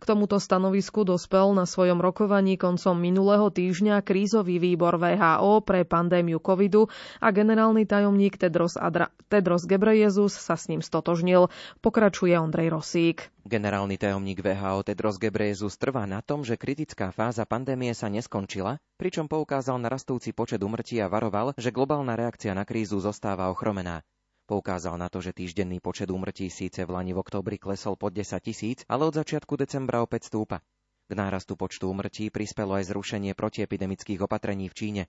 K 0.00 0.04
tomuto 0.08 0.40
stanovisku 0.40 1.04
dospel 1.04 1.52
na 1.52 1.68
svojom 1.68 2.00
rokovaní 2.00 2.56
koncom 2.56 2.96
minulého 2.96 3.52
týždňa 3.52 4.00
krízový 4.00 4.56
výbor 4.56 4.96
VHO 4.96 5.60
pre 5.60 5.84
pandémiu 5.84 6.40
covidu 6.40 6.88
a 7.20 7.28
generálny 7.36 7.84
tajomník 7.84 8.40
Tedros, 8.40 8.80
Adra- 8.80 9.12
Tedros 9.28 9.68
Gebrejezus 9.68 10.40
sa 10.40 10.56
s 10.56 10.72
ním 10.72 10.80
stotožnil. 10.80 11.52
Pokračuje 11.84 12.32
Ondrej 12.32 12.72
Rosík. 12.72 13.28
Generálny 13.46 13.94
tajomník 13.94 14.42
VHO 14.42 14.82
Tedros 14.82 15.22
Gebreyesus 15.22 15.78
trvá 15.78 16.02
na 16.02 16.18
tom, 16.18 16.42
že 16.42 16.58
kritická 16.58 17.14
fáza 17.14 17.46
pandémie 17.46 17.94
sa 17.94 18.10
neskončila, 18.10 18.82
pričom 18.98 19.30
poukázal 19.30 19.78
na 19.78 19.86
rastúci 19.86 20.34
počet 20.34 20.58
umrtí 20.66 20.98
a 20.98 21.06
varoval, 21.06 21.54
že 21.54 21.70
globálna 21.70 22.18
reakcia 22.18 22.58
na 22.58 22.66
krízu 22.66 22.98
zostáva 22.98 23.46
ochromená. 23.46 24.02
Poukázal 24.50 24.98
na 24.98 25.06
to, 25.06 25.22
že 25.22 25.30
týždenný 25.30 25.78
počet 25.78 26.10
úmrtí 26.10 26.50
síce 26.50 26.82
v 26.82 26.90
lani 26.90 27.14
v 27.14 27.22
oktobri 27.22 27.54
klesol 27.54 27.94
pod 27.94 28.18
10 28.18 28.34
tisíc, 28.42 28.82
ale 28.90 29.06
od 29.06 29.14
začiatku 29.14 29.54
decembra 29.54 30.02
opäť 30.02 30.26
stúpa. 30.26 30.66
K 31.06 31.14
nárastu 31.14 31.54
počtu 31.54 31.86
úmrtí 31.86 32.34
prispelo 32.34 32.74
aj 32.74 32.90
zrušenie 32.90 33.38
protiepidemických 33.38 34.26
opatrení 34.26 34.66
v 34.66 34.74
Číne. 34.74 35.02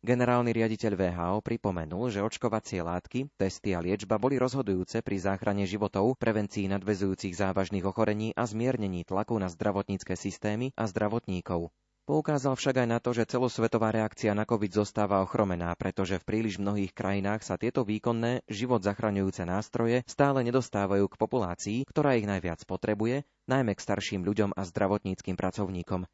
Generálny 0.00 0.56
riaditeľ 0.56 0.96
VHO 0.96 1.44
pripomenul, 1.44 2.08
že 2.08 2.24
očkovacie 2.24 2.80
látky, 2.80 3.36
testy 3.36 3.76
a 3.76 3.84
liečba 3.84 4.16
boli 4.16 4.40
rozhodujúce 4.40 5.04
pri 5.04 5.20
záchrane 5.20 5.68
životov, 5.68 6.16
prevencii 6.16 6.72
nadvezujúcich 6.72 7.36
závažných 7.36 7.84
ochorení 7.84 8.32
a 8.32 8.48
zmiernení 8.48 9.04
tlaku 9.04 9.36
na 9.36 9.52
zdravotnícke 9.52 10.16
systémy 10.16 10.72
a 10.72 10.88
zdravotníkov. 10.88 11.68
Poukázal 12.08 12.56
však 12.56 12.80
aj 12.80 12.88
na 12.88 12.96
to, 12.96 13.12
že 13.12 13.28
celosvetová 13.28 13.92
reakcia 13.92 14.32
na 14.32 14.48
COVID 14.48 14.72
zostáva 14.72 15.20
ochromená, 15.20 15.76
pretože 15.76 16.16
v 16.16 16.24
príliš 16.24 16.56
mnohých 16.56 16.96
krajinách 16.96 17.44
sa 17.44 17.60
tieto 17.60 17.84
výkonné, 17.84 18.48
život 18.48 18.80
zachraňujúce 18.80 19.44
nástroje 19.44 20.00
stále 20.08 20.40
nedostávajú 20.48 21.12
k 21.12 21.20
populácii, 21.20 21.78
ktorá 21.84 22.16
ich 22.16 22.24
najviac 22.24 22.64
potrebuje, 22.64 23.28
najmä 23.52 23.76
k 23.76 23.84
starším 23.84 24.24
ľuďom 24.24 24.56
a 24.56 24.64
zdravotníckým 24.64 25.36
pracovníkom. 25.36 26.08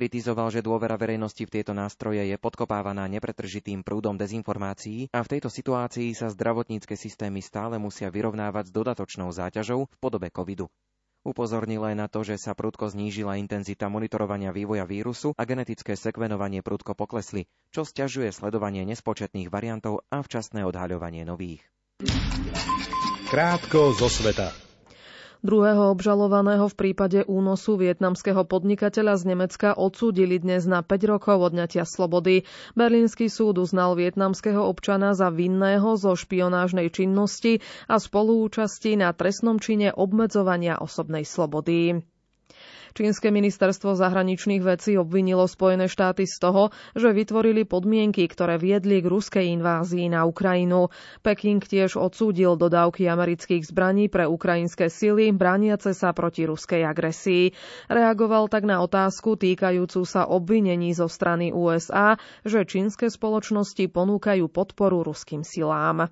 Kritizoval, 0.00 0.48
že 0.48 0.64
dôvera 0.64 0.96
verejnosti 0.96 1.44
v 1.44 1.60
tieto 1.60 1.76
nástroje 1.76 2.24
je 2.24 2.32
podkopávaná 2.40 3.04
nepretržitým 3.12 3.84
prúdom 3.84 4.16
dezinformácií 4.16 5.12
a 5.12 5.20
v 5.20 5.36
tejto 5.36 5.52
situácii 5.52 6.16
sa 6.16 6.32
zdravotnícke 6.32 6.96
systémy 6.96 7.44
stále 7.44 7.76
musia 7.76 8.08
vyrovnávať 8.08 8.72
s 8.72 8.74
dodatočnou 8.80 9.28
záťažou 9.28 9.92
v 9.92 9.96
podobe 10.00 10.32
covidu. 10.32 10.72
Upozornil 11.20 11.84
aj 11.84 12.00
na 12.00 12.08
to, 12.08 12.24
že 12.24 12.40
sa 12.40 12.56
prudko 12.56 12.88
znížila 12.88 13.36
intenzita 13.36 13.92
monitorovania 13.92 14.56
vývoja 14.56 14.88
vírusu 14.88 15.36
a 15.36 15.44
genetické 15.44 16.00
sekvenovanie 16.00 16.64
prudko 16.64 16.96
poklesli, 16.96 17.44
čo 17.68 17.84
stiažuje 17.84 18.32
sledovanie 18.32 18.88
nespočetných 18.88 19.52
variantov 19.52 20.08
a 20.08 20.24
včasné 20.24 20.64
odhaľovanie 20.64 21.28
nových. 21.28 21.60
Krátko 23.28 23.92
zo 23.92 24.08
sveta. 24.08 24.69
Druhého 25.40 25.96
obžalovaného 25.96 26.68
v 26.68 26.76
prípade 26.76 27.24
únosu 27.24 27.80
vietnamského 27.80 28.44
podnikateľa 28.44 29.16
z 29.16 29.24
Nemecka 29.24 29.72
odsúdili 29.72 30.36
dnes 30.36 30.68
na 30.68 30.84
5 30.84 31.16
rokov 31.16 31.40
odňatia 31.40 31.88
slobody. 31.88 32.44
Berlínsky 32.76 33.32
súd 33.32 33.56
uznal 33.56 33.96
vietnamského 33.96 34.60
občana 34.60 35.16
za 35.16 35.32
vinného 35.32 35.96
zo 35.96 36.12
špionážnej 36.12 36.92
činnosti 36.92 37.64
a 37.88 37.96
spoluúčasti 37.96 39.00
na 39.00 39.16
trestnom 39.16 39.56
čine 39.56 39.96
obmedzovania 39.96 40.76
osobnej 40.76 41.24
slobody. 41.24 42.04
Čínske 42.90 43.30
ministerstvo 43.30 43.94
zahraničných 43.94 44.60
vecí 44.60 44.98
obvinilo 44.98 45.46
Spojené 45.46 45.86
štáty 45.86 46.26
z 46.26 46.36
toho, 46.42 46.74
že 46.98 47.14
vytvorili 47.14 47.62
podmienky, 47.62 48.26
ktoré 48.26 48.58
viedli 48.58 48.98
k 48.98 49.06
ruskej 49.06 49.46
invázii 49.56 50.10
na 50.10 50.26
Ukrajinu. 50.26 50.90
Peking 51.22 51.62
tiež 51.62 51.94
odsúdil 51.96 52.58
dodávky 52.58 53.06
amerických 53.06 53.64
zbraní 53.64 54.10
pre 54.10 54.26
ukrajinské 54.26 54.90
sily, 54.90 55.30
brániace 55.30 55.94
sa 55.96 56.10
proti 56.12 56.44
ruskej 56.44 56.82
agresii. 56.84 57.54
Reagoval 57.88 58.50
tak 58.50 58.66
na 58.66 58.82
otázku 58.82 59.38
týkajúcu 59.38 60.02
sa 60.04 60.26
obvinení 60.28 60.92
zo 60.92 61.06
strany 61.06 61.54
USA, 61.54 62.18
že 62.42 62.66
čínske 62.66 63.08
spoločnosti 63.08 63.86
ponúkajú 63.88 64.50
podporu 64.50 65.06
ruským 65.06 65.46
silám. 65.46 66.10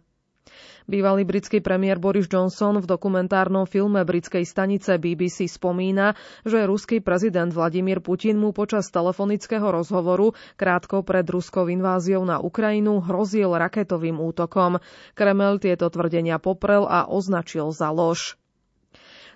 Bývalý 0.88 1.28
britský 1.28 1.60
premiér 1.60 2.00
Boris 2.00 2.24
Johnson 2.24 2.80
v 2.80 2.88
dokumentárnom 2.88 3.68
filme 3.68 4.00
britskej 4.08 4.48
stanice 4.48 4.96
BBC 4.96 5.44
spomína, 5.44 6.16
že 6.48 6.64
ruský 6.64 7.04
prezident 7.04 7.52
Vladimír 7.52 8.00
Putin 8.00 8.40
mu 8.40 8.56
počas 8.56 8.88
telefonického 8.88 9.68
rozhovoru 9.68 10.32
krátko 10.56 11.04
pred 11.04 11.28
ruskou 11.28 11.68
inváziou 11.68 12.24
na 12.24 12.40
Ukrajinu 12.40 13.04
hrozil 13.04 13.52
raketovým 13.52 14.16
útokom. 14.16 14.80
Kreml 15.12 15.60
tieto 15.60 15.92
tvrdenia 15.92 16.40
poprel 16.40 16.88
a 16.88 17.04
označil 17.04 17.68
za 17.70 17.92
lož. 17.92 18.40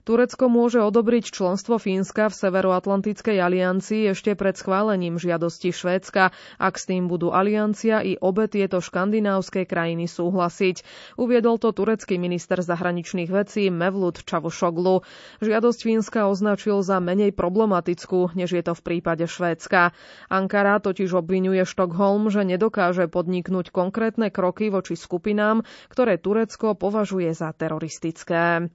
Turecko 0.02 0.50
môže 0.50 0.82
odobriť 0.82 1.30
členstvo 1.30 1.78
Fínska 1.78 2.26
v 2.26 2.34
Severoatlantickej 2.34 3.38
aliancii 3.38 4.10
ešte 4.10 4.34
pred 4.34 4.58
schválením 4.58 5.14
žiadosti 5.14 5.70
Švédska, 5.70 6.34
ak 6.58 6.74
s 6.74 6.90
tým 6.90 7.06
budú 7.06 7.30
aliancia 7.30 8.02
i 8.02 8.18
obe 8.18 8.50
tieto 8.50 8.82
škandinávské 8.82 9.62
krajiny 9.62 10.10
súhlasiť. 10.10 10.82
Uviedol 11.14 11.62
to 11.62 11.70
turecký 11.70 12.18
minister 12.18 12.58
zahraničných 12.58 13.30
vecí 13.30 13.70
Mevlut 13.70 14.26
Čavošoglu. 14.26 15.06
Žiadosť 15.38 15.80
Fínska 15.86 16.26
označil 16.26 16.82
za 16.82 16.98
menej 16.98 17.30
problematickú, 17.30 18.34
než 18.34 18.58
je 18.58 18.62
to 18.66 18.74
v 18.74 18.82
prípade 18.82 19.22
Švédska. 19.30 19.94
Ankara 20.26 20.82
totiž 20.82 21.14
obvinuje 21.14 21.62
Štokholm, 21.62 22.26
že 22.26 22.42
nedokáže 22.42 23.06
podniknúť 23.06 23.70
konkrétne 23.70 24.34
kroky 24.34 24.66
voči 24.66 24.98
skupinám, 24.98 25.62
ktoré 25.94 26.18
Turecko 26.18 26.74
považuje 26.74 27.30
za 27.38 27.54
teroristické. 27.54 28.66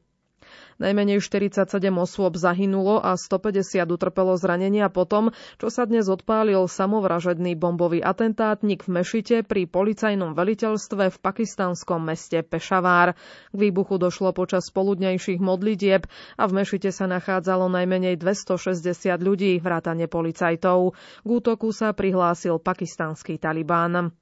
Najmenej 0.78 1.24
47 1.26 1.66
osôb 1.98 2.38
zahynulo 2.38 3.02
a 3.02 3.18
150 3.18 3.82
utrpelo 3.90 4.38
zranenia 4.38 4.94
potom, 4.94 5.34
čo 5.58 5.74
sa 5.74 5.90
dnes 5.90 6.06
odpálil 6.06 6.70
samovražedný 6.70 7.58
bombový 7.58 8.06
atentátnik 8.06 8.86
v 8.86 9.02
Mešite 9.02 9.42
pri 9.42 9.66
policajnom 9.66 10.38
veliteľstve 10.38 11.10
v 11.10 11.18
pakistanskom 11.18 12.06
meste 12.06 12.46
Pešavár. 12.46 13.18
K 13.50 13.58
výbuchu 13.58 13.98
došlo 13.98 14.38
počas 14.38 14.70
spoludnejších 14.70 15.42
modlitieb 15.42 16.06
a 16.38 16.44
v 16.46 16.52
Mešite 16.62 16.94
sa 16.94 17.10
nachádzalo 17.10 17.66
najmenej 17.74 18.22
260 18.22 19.18
ľudí, 19.18 19.58
vrátane 19.58 20.06
policajtov. 20.06 20.94
K 21.26 21.30
útoku 21.30 21.74
sa 21.74 21.90
prihlásil 21.98 22.62
pakistanský 22.62 23.42
Talibán. 23.42 24.14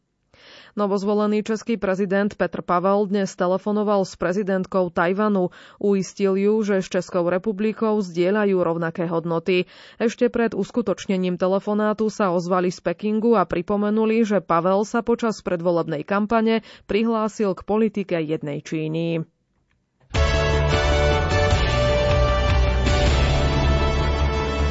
Novozvolený 0.75 1.41
český 1.43 1.79
prezident 1.79 2.31
Petr 2.35 2.59
Pavel 2.61 3.07
dnes 3.07 3.31
telefonoval 3.33 4.03
s 4.03 4.19
prezidentkou 4.19 4.91
Tajvanu. 4.91 5.55
Uistil 5.79 6.35
ju, 6.35 6.61
že 6.61 6.83
s 6.83 6.91
Českou 6.91 7.27
republikou 7.31 7.99
zdieľajú 8.03 8.57
rovnaké 8.59 9.07
hodnoty. 9.07 9.71
Ešte 9.97 10.27
pred 10.27 10.51
uskutočnením 10.51 11.39
telefonátu 11.39 12.11
sa 12.11 12.35
ozvali 12.35 12.69
z 12.69 12.83
Pekingu 12.83 13.39
a 13.39 13.47
pripomenuli, 13.47 14.27
že 14.27 14.43
Pavel 14.43 14.83
sa 14.83 14.99
počas 14.99 15.39
predvolebnej 15.39 16.03
kampane 16.03 16.65
prihlásil 16.85 17.55
k 17.55 17.61
politike 17.63 18.19
jednej 18.19 18.59
Číny. 18.59 19.23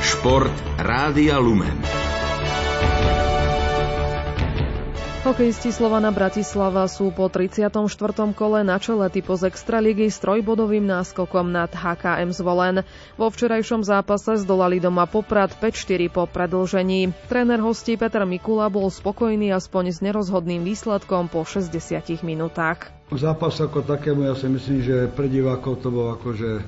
Šport 0.04 0.56
Rádia 0.80 1.36
Lumen. 1.40 2.03
Hokejisti 5.24 5.72
Slovana 5.72 6.12
Bratislava 6.12 6.84
sú 6.84 7.08
po 7.08 7.32
34. 7.32 7.72
kole 8.36 8.60
na 8.60 8.76
čele 8.76 9.08
typu 9.08 9.32
z 9.40 9.48
Extraligy 9.48 10.12
s 10.12 10.20
trojbodovým 10.20 10.84
náskokom 10.84 11.48
nad 11.48 11.72
HKM 11.72 12.28
Zvolen. 12.28 12.84
Vo 13.16 13.32
včerajšom 13.32 13.88
zápase 13.88 14.36
zdolali 14.44 14.84
doma 14.84 15.08
Poprad 15.08 15.56
5-4 15.56 16.12
po 16.12 16.28
predlžení. 16.28 17.16
Tréner 17.32 17.56
hostí 17.64 17.96
Peter 17.96 18.28
Mikula 18.28 18.68
bol 18.68 18.92
spokojný 18.92 19.48
aspoň 19.56 19.96
s 19.96 19.98
nerozhodným 20.04 20.60
výsledkom 20.60 21.32
po 21.32 21.40
60 21.40 21.72
minútach. 22.20 22.92
Zápas 23.08 23.64
ako 23.64 23.80
takému 23.80 24.28
ja 24.28 24.36
si 24.36 24.52
myslím, 24.52 24.84
že 24.84 25.08
pre 25.08 25.32
divákov 25.32 25.80
to 25.80 25.88
bol 25.88 26.12
akože 26.20 26.60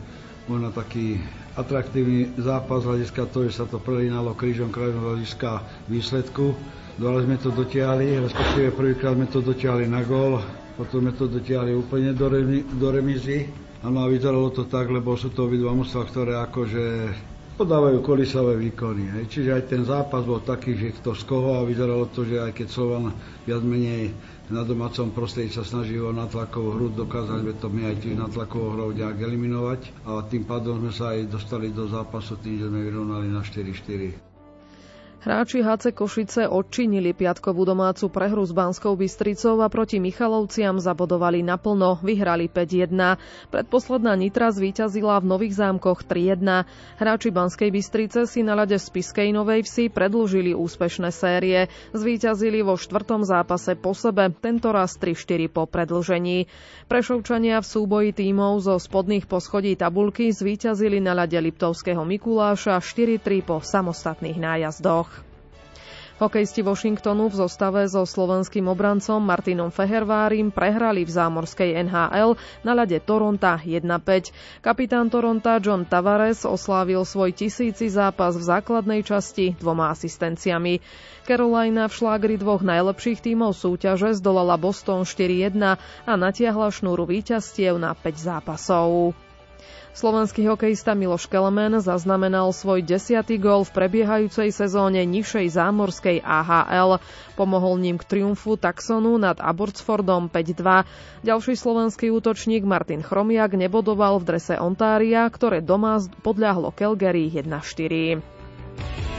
možno 0.49 0.73
taký 0.73 1.21
atraktívny 1.61 2.33
zápas 2.41 2.89
hľadiska 2.89 3.29
toho, 3.29 3.53
že 3.53 3.61
sa 3.61 3.69
to 3.69 3.77
prelínalo 3.77 4.33
krížom 4.33 4.73
krajom 4.73 5.13
hľadiska 5.13 5.61
výsledku. 5.93 6.57
Dole 6.97 7.29
sme 7.29 7.37
to 7.37 7.53
dotiahli, 7.53 8.25
respektíve 8.25 8.73
prvýkrát 8.73 9.13
sme 9.13 9.29
to 9.29 9.45
dotiahli 9.45 9.85
na 9.85 10.01
gól, 10.01 10.41
potom 10.81 11.05
sme 11.05 11.13
to 11.13 11.29
dotiahli 11.29 11.77
úplne 11.77 12.17
do, 12.17 12.25
remi, 12.33 12.65
do 12.65 12.89
remizy. 12.89 13.53
Áno 13.85 14.01
a 14.01 14.09
vyzeralo 14.09 14.49
to 14.49 14.65
tak, 14.65 14.89
lebo 14.89 15.13
sú 15.13 15.29
to 15.29 15.45
obidva 15.45 15.77
mužstva, 15.77 16.09
ktoré 16.09 16.41
akože 16.41 16.85
podávajú 17.61 18.01
kolisové 18.01 18.57
výkony. 18.57 19.13
Hej. 19.13 19.25
Čiže 19.29 19.51
aj 19.61 19.63
ten 19.69 19.83
zápas 19.85 20.25
bol 20.25 20.41
taký, 20.41 20.73
že 20.73 20.97
kto 20.97 21.13
z 21.13 21.23
koho 21.29 21.61
a 21.61 21.69
vyzeralo 21.69 22.09
to, 22.13 22.25
že 22.25 22.41
aj 22.41 22.53
keď 22.57 22.69
Slovan 22.73 23.13
viac 23.45 23.61
menej 23.61 24.17
na 24.49 24.65
domácom 24.65 25.13
prostredí 25.13 25.53
sa 25.53 25.69
snaží 25.69 26.01
o 26.01 26.17
natlakovú 26.17 26.81
hru, 26.81 26.87
dokázali 26.97 27.45
sme 27.45 27.55
to 27.61 27.69
my 27.69 27.83
aj 27.93 27.97
tiež 28.01 28.17
natlakovou 28.17 28.73
hrou 28.73 28.89
nejak 28.97 29.21
eliminovať 29.21 29.81
a 30.09 30.25
tým 30.25 30.49
pádom 30.49 30.81
sme 30.81 30.93
sa 30.97 31.13
aj 31.13 31.29
dostali 31.29 31.73
do 31.77 31.85
zápasu 31.93 32.41
tým, 32.41 32.57
že 32.63 32.73
sme 32.73 32.81
vyrovnali 32.89 33.29
na 33.29 33.45
4-4. 33.45 34.36
Hráči 35.17 35.59
HC 35.59 35.91
Košice 35.91 36.47
odčinili 36.47 37.11
piatkovú 37.11 37.67
domácu 37.67 38.07
prehru 38.13 38.47
s 38.47 38.55
Banskou 38.55 38.95
Bystricou 38.95 39.59
a 39.59 39.67
proti 39.67 39.99
Michalovciam 39.99 40.79
zabodovali 40.79 41.43
naplno, 41.43 41.99
vyhrali 41.99 42.47
5-1. 42.47 42.95
Predposledná 43.51 44.15
Nitra 44.15 44.55
zvíťazila 44.55 45.19
v 45.19 45.27
Nových 45.27 45.59
zámkoch 45.59 46.07
3-1. 46.07 46.69
Hráči 47.03 47.35
Banskej 47.35 47.75
Bystrice 47.75 48.31
si 48.31 48.47
na 48.47 48.55
ľade 48.55 48.79
z 48.79 48.87
Piskej 48.87 49.35
Novej 49.35 49.67
Vsi 49.67 49.91
predlžili 49.91 50.55
úspešné 50.55 51.11
série. 51.11 51.73
Zvíťazili 51.91 52.63
vo 52.63 52.79
štvrtom 52.79 53.27
zápase 53.27 53.75
po 53.75 53.99
sebe, 53.99 54.31
tento 54.31 54.71
raz 54.71 54.95
3-4 54.95 55.51
po 55.51 55.67
predlžení. 55.67 56.47
Prešovčania 56.87 57.59
v 57.59 57.67
súboji 57.67 58.11
tímov 58.15 58.63
zo 58.63 58.79
spodných 58.79 59.27
poschodí 59.27 59.75
tabulky 59.75 60.31
zvíťazili 60.31 61.03
na 61.03 61.19
ľade 61.19 61.41
Liptovského 61.41 62.07
Mikuláša 62.07 62.79
4-3 62.79 63.43
po 63.43 63.59
samostatných 63.59 64.39
nájazdoch. 64.39 65.16
Hokejisti 66.17 66.65
Washingtonu 66.65 67.29
v 67.29 67.45
zostave 67.45 67.85
so 67.93 68.09
slovenským 68.09 68.65
obrancom 68.73 69.21
Martinom 69.21 69.69
Fehervárim 69.69 70.49
prehrali 70.49 71.05
v 71.05 71.13
zámorskej 71.13 71.77
NHL 71.85 72.41
na 72.65 72.73
ľade 72.73 73.05
Toronta 73.05 73.61
1-5. 73.61 74.65
Kapitán 74.65 75.13
Toronta 75.13 75.61
John 75.61 75.85
Tavares 75.85 76.49
oslávil 76.49 77.05
svoj 77.05 77.37
tisíci 77.37 77.93
zápas 77.93 78.33
v 78.33 78.49
základnej 78.49 79.05
časti 79.05 79.61
dvoma 79.61 79.93
asistenciami. 79.93 80.81
Carolina 81.29 81.85
v 81.85 81.93
šlágri 81.93 82.41
dvoch 82.41 82.65
najlepších 82.65 83.21
tímov 83.21 83.53
súťaže 83.53 84.17
zdolala 84.17 84.57
Boston 84.57 85.05
4-1 85.05 85.77
a 86.09 86.13
natiahla 86.17 86.73
šnúru 86.73 87.05
víťazstiev 87.05 87.77
na 87.77 87.93
5 87.93 88.17
zápasov. 88.17 89.13
Slovenský 89.97 90.45
hokejista 90.45 90.93
Miloš 90.93 91.25
Kelemen 91.25 91.81
zaznamenal 91.81 92.53
svoj 92.53 92.85
desiatý 92.85 93.41
gól 93.41 93.65
v 93.65 93.73
prebiehajúcej 93.73 94.53
sezóne 94.53 95.01
nižšej 95.09 95.57
zámorskej 95.57 96.21
AHL. 96.21 97.01
Pomohol 97.33 97.81
ním 97.81 97.97
k 97.97 98.05
triumfu 98.05 98.61
Taxonu 98.61 99.17
nad 99.17 99.41
Abbotsfordom 99.41 100.29
5-2. 100.29 100.85
Ďalší 101.25 101.57
slovenský 101.57 102.13
útočník 102.13 102.69
Martin 102.69 103.01
Chromiak 103.01 103.57
nebodoval 103.57 104.21
v 104.21 104.37
drese 104.37 104.61
Ontária, 104.61 105.25
ktoré 105.33 105.65
doma 105.65 105.97
podľahlo 106.21 106.77
Calgary 106.77 107.33
1-4. 107.33 109.16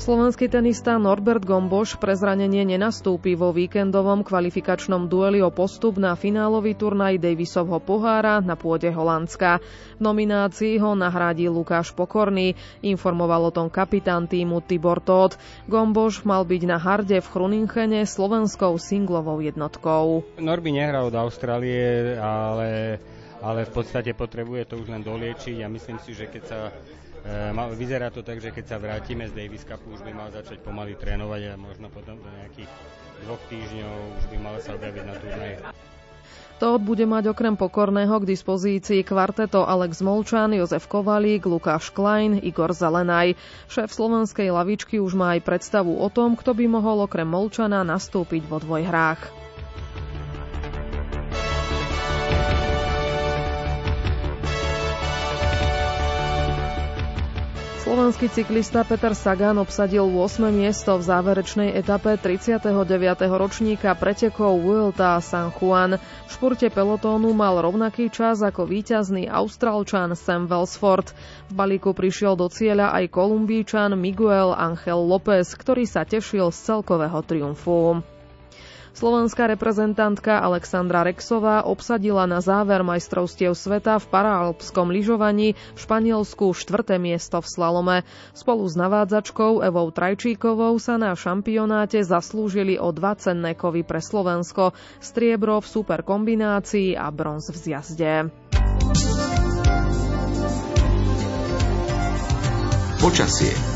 Slovenský 0.00 0.48
tenista 0.48 0.96
Norbert 0.96 1.44
Gomboš 1.44 2.00
pre 2.00 2.16
zranenie 2.16 2.64
nenastúpi 2.64 3.36
vo 3.36 3.52
víkendovom 3.52 4.24
kvalifikačnom 4.24 5.12
dueli 5.12 5.44
o 5.44 5.52
postup 5.52 6.00
na 6.00 6.16
finálový 6.16 6.72
turnaj 6.72 7.20
Davisovho 7.20 7.84
pohára 7.84 8.40
na 8.40 8.56
pôde 8.56 8.88
Holandska. 8.88 9.60
V 9.60 10.00
nominácii 10.00 10.80
ho 10.80 10.96
nahradí 10.96 11.52
Lukáš 11.52 11.92
Pokorný, 11.92 12.56
informoval 12.80 13.52
o 13.52 13.54
tom 13.54 13.68
kapitán 13.68 14.24
týmu 14.24 14.64
Tibor 14.64 15.04
Todd. 15.04 15.36
Gomboš 15.68 16.24
mal 16.24 16.48
byť 16.48 16.62
na 16.64 16.80
harde 16.80 17.20
v 17.20 17.30
Chrunichene 17.36 18.08
slovenskou 18.08 18.80
singlovou 18.80 19.44
jednotkou. 19.44 20.24
Norby 20.40 20.80
nehral 20.80 21.12
od 21.12 21.16
Austrálie, 21.20 22.16
ale 22.16 22.96
ale 23.40 23.64
v 23.64 23.72
podstate 23.72 24.12
potrebuje 24.12 24.68
to 24.68 24.80
už 24.80 24.92
len 24.92 25.00
doliečiť 25.00 25.64
a 25.64 25.68
myslím 25.72 25.96
si, 26.04 26.12
že 26.12 26.28
keď 26.28 26.42
sa 26.44 26.60
vyzerá 27.76 28.08
to 28.08 28.24
tak, 28.24 28.40
že 28.40 28.50
keď 28.52 28.64
sa 28.64 28.76
vrátime 28.76 29.28
z 29.28 29.36
Davis 29.36 29.64
Cupu, 29.64 29.92
už 29.94 30.02
by 30.04 30.12
mal 30.12 30.28
začať 30.32 30.60
pomaly 30.64 30.96
trénovať 30.96 31.52
a 31.52 31.60
možno 31.60 31.92
potom 31.92 32.16
do 32.16 32.30
nejakých 32.40 32.70
dvoch 33.24 33.42
týždňov 33.52 33.94
už 34.16 34.24
by 34.32 34.36
mal 34.40 34.56
sa 34.64 34.76
objaviť 34.76 35.04
na 35.04 35.14
turnaji. 35.20 35.56
Todd 36.60 36.84
bude 36.84 37.08
mať 37.08 37.32
okrem 37.32 37.56
Pokorného 37.56 38.20
k 38.20 38.28
dispozícii 38.36 39.00
kvarteto 39.00 39.64
Alex 39.64 40.04
Molčan, 40.04 40.52
Jozef 40.52 40.92
Kovalík, 40.92 41.48
Lukáš 41.48 41.88
Klein, 41.88 42.36
Igor 42.36 42.76
Zelenaj. 42.76 43.32
Šéf 43.64 43.88
slovenskej 43.88 44.52
lavičky 44.52 45.00
už 45.00 45.16
má 45.16 45.40
aj 45.40 45.48
predstavu 45.48 45.96
o 45.96 46.08
tom, 46.12 46.36
kto 46.36 46.52
by 46.52 46.68
mohol 46.68 47.08
okrem 47.08 47.24
Molčana 47.24 47.80
nastúpiť 47.80 48.44
vo 48.44 48.60
dvojhrách. 48.60 49.49
Slovenský 57.90 58.30
cyklista 58.30 58.86
Peter 58.86 59.18
Sagan 59.18 59.58
obsadil 59.58 60.06
8. 60.06 60.46
miesto 60.54 60.94
v 60.94 61.02
záverečnej 61.10 61.74
etape 61.74 62.14
39. 62.22 62.62
ročníka 63.34 63.98
pretekov 63.98 64.62
Vuelta 64.62 65.18
San 65.18 65.50
Juan. 65.50 65.98
V 65.98 66.30
športe 66.30 66.70
pelotónu 66.70 67.34
mal 67.34 67.58
rovnaký 67.58 68.06
čas 68.06 68.46
ako 68.46 68.70
víťazný 68.70 69.26
Austrálčan 69.26 70.14
Sam 70.14 70.46
Welsford. 70.46 71.10
V 71.50 71.52
balíku 71.58 71.90
prišiel 71.90 72.38
do 72.38 72.46
cieľa 72.46 72.94
aj 72.94 73.10
Kolumbíčan 73.10 73.98
Miguel 73.98 74.54
Angel 74.54 75.02
López, 75.02 75.50
ktorý 75.58 75.82
sa 75.82 76.06
tešil 76.06 76.54
z 76.54 76.58
celkového 76.62 77.18
triumfu. 77.26 78.06
Slovenská 78.90 79.46
reprezentantka 79.46 80.42
Alexandra 80.42 81.06
Rexová 81.06 81.62
obsadila 81.62 82.26
na 82.26 82.42
záver 82.42 82.82
majstrovstiev 82.82 83.54
sveta 83.54 84.02
v 84.02 84.06
paralpskom 84.10 84.90
lyžovaní 84.90 85.54
v 85.54 85.78
Španielsku 85.78 86.50
štvrté 86.50 86.98
miesto 86.98 87.38
v 87.38 87.46
slalome. 87.46 87.96
Spolu 88.34 88.66
s 88.66 88.74
navádzačkou 88.74 89.62
Evou 89.62 89.88
Trajčíkovou 89.94 90.74
sa 90.82 90.98
na 90.98 91.14
šampionáte 91.14 92.02
zaslúžili 92.02 92.76
o 92.82 92.90
dva 92.90 93.14
cenné 93.14 93.54
kovy 93.54 93.86
pre 93.86 94.02
Slovensko, 94.02 94.74
striebro 94.98 95.62
v 95.62 95.70
superkombinácii 95.70 96.98
a 96.98 97.06
bronz 97.14 97.54
v 97.54 97.56
zjazde. 97.56 98.12
Počasie 103.00 103.69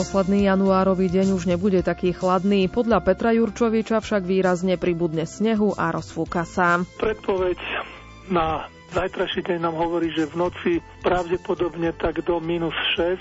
Posledný 0.00 0.48
januárový 0.48 1.12
deň 1.12 1.36
už 1.36 1.44
nebude 1.44 1.84
taký 1.84 2.16
chladný. 2.16 2.72
Podľa 2.72 3.04
Petra 3.04 3.36
Jurčoviča 3.36 4.00
však 4.00 4.24
výrazne 4.24 4.80
pribudne 4.80 5.28
snehu 5.28 5.76
a 5.76 5.92
rozfúka 5.92 6.48
sa. 6.48 6.80
Predpoveď 6.96 7.60
na 8.32 8.64
zajtraší 8.96 9.44
deň 9.44 9.60
nám 9.60 9.76
hovorí, 9.76 10.08
že 10.16 10.24
v 10.24 10.40
noci 10.40 10.72
pravdepodobne 11.04 11.92
tak 12.00 12.24
do 12.24 12.40
minus 12.40 12.72
6 12.96 13.20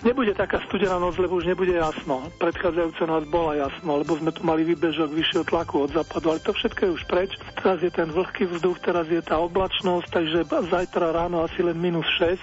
Nebude 0.00 0.32
taká 0.32 0.64
studená 0.64 0.96
noc, 0.96 1.20
lebo 1.20 1.36
už 1.36 1.44
nebude 1.44 1.76
jasno. 1.76 2.24
Predchádzajúca 2.40 3.04
noc 3.04 3.24
bola 3.28 3.68
jasno, 3.68 4.00
lebo 4.00 4.16
sme 4.16 4.32
tu 4.32 4.40
mali 4.48 4.64
výbežok 4.64 5.12
vyššieho 5.12 5.44
tlaku 5.44 5.84
od 5.84 5.92
západu, 5.92 6.32
ale 6.32 6.40
to 6.40 6.56
všetko 6.56 6.80
je 6.84 6.90
už 6.96 7.04
preč. 7.04 7.36
Teraz 7.60 7.84
je 7.84 7.92
ten 7.92 8.08
vlhký 8.08 8.48
vzduch, 8.48 8.80
teraz 8.80 9.12
je 9.12 9.20
tá 9.20 9.36
oblačnosť, 9.36 10.08
takže 10.08 10.48
zajtra 10.72 11.12
ráno 11.12 11.44
asi 11.44 11.60
len 11.60 11.76
minus 11.76 12.08
6 12.16 12.40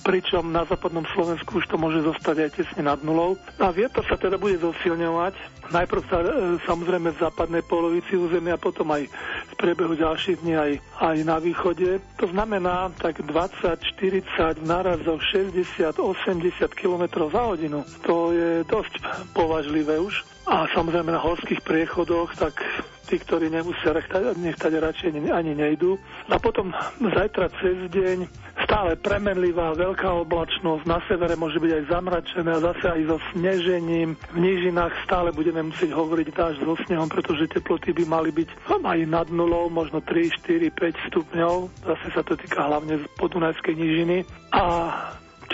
pričom 0.00 0.52
na 0.52 0.64
západnom 0.64 1.04
Slovensku 1.12 1.60
už 1.60 1.66
to 1.68 1.76
môže 1.76 2.02
zostať 2.04 2.36
aj 2.46 2.50
tesne 2.56 2.82
nad 2.88 3.00
nulou. 3.00 3.38
A 3.60 3.72
vietor 3.72 4.04
sa 4.04 4.16
teda 4.16 4.36
bude 4.36 4.58
zosilňovať. 4.60 5.34
Najprv 5.72 6.02
sa 6.06 6.18
e, 6.22 6.26
samozrejme 6.62 7.10
v 7.14 7.22
západnej 7.22 7.62
polovici 7.66 8.14
územia, 8.14 8.60
potom 8.60 8.86
aj 8.94 9.10
v 9.50 9.54
priebehu 9.58 9.98
ďalších 9.98 10.40
dní 10.42 10.54
aj, 10.54 10.72
aj 11.02 11.16
na 11.26 11.36
východe. 11.42 11.98
To 12.22 12.26
znamená 12.30 12.94
tak 13.02 13.22
20, 13.22 13.76
40, 13.98 14.62
narazov 14.62 15.18
60, 15.20 15.98
80 15.98 16.70
km 16.72 17.04
za 17.26 17.42
hodinu. 17.42 17.82
To 18.06 18.30
je 18.30 18.62
dosť 18.64 19.02
považlivé 19.34 19.98
už. 19.98 20.22
A 20.46 20.70
samozrejme 20.70 21.10
na 21.10 21.18
horských 21.18 21.58
priechodoch, 21.66 22.30
tak 22.38 22.62
tí, 23.06 23.22
ktorí 23.22 23.48
nemusia 23.48 23.94
nechať 23.94 24.72
radšej 24.82 25.10
ani 25.30 25.54
nejdú. 25.54 25.94
A 26.28 26.42
potom 26.42 26.74
zajtra 26.98 27.48
cez 27.62 27.86
deň 27.94 28.26
stále 28.66 28.98
premenlivá 28.98 29.78
veľká 29.78 30.10
oblačnosť, 30.26 30.82
na 30.90 30.98
severe 31.06 31.38
môže 31.38 31.62
byť 31.62 31.72
aj 31.72 31.84
zamračené 31.86 32.50
a 32.50 32.64
zase 32.72 32.86
aj 32.90 33.02
so 33.06 33.18
snežením. 33.32 34.18
V 34.34 34.38
nížinách 34.42 34.92
stále 35.06 35.30
budeme 35.30 35.62
musieť 35.62 35.94
hovoriť 35.94 36.26
dáž 36.34 36.58
so 36.58 36.74
snehom, 36.84 37.06
pretože 37.06 37.46
teploty 37.46 37.94
by 37.94 38.04
mali 38.10 38.30
byť 38.34 38.48
aj 38.66 38.98
nad 39.06 39.28
nulou, 39.30 39.70
možno 39.70 40.02
3, 40.02 40.42
4, 40.42 40.74
5 40.74 41.08
stupňov. 41.10 41.54
Zase 41.86 42.06
sa 42.10 42.22
to 42.26 42.34
týka 42.34 42.66
hlavne 42.66 43.06
podunajskej 43.18 43.74
nížiny. 43.78 44.16
A 44.50 44.64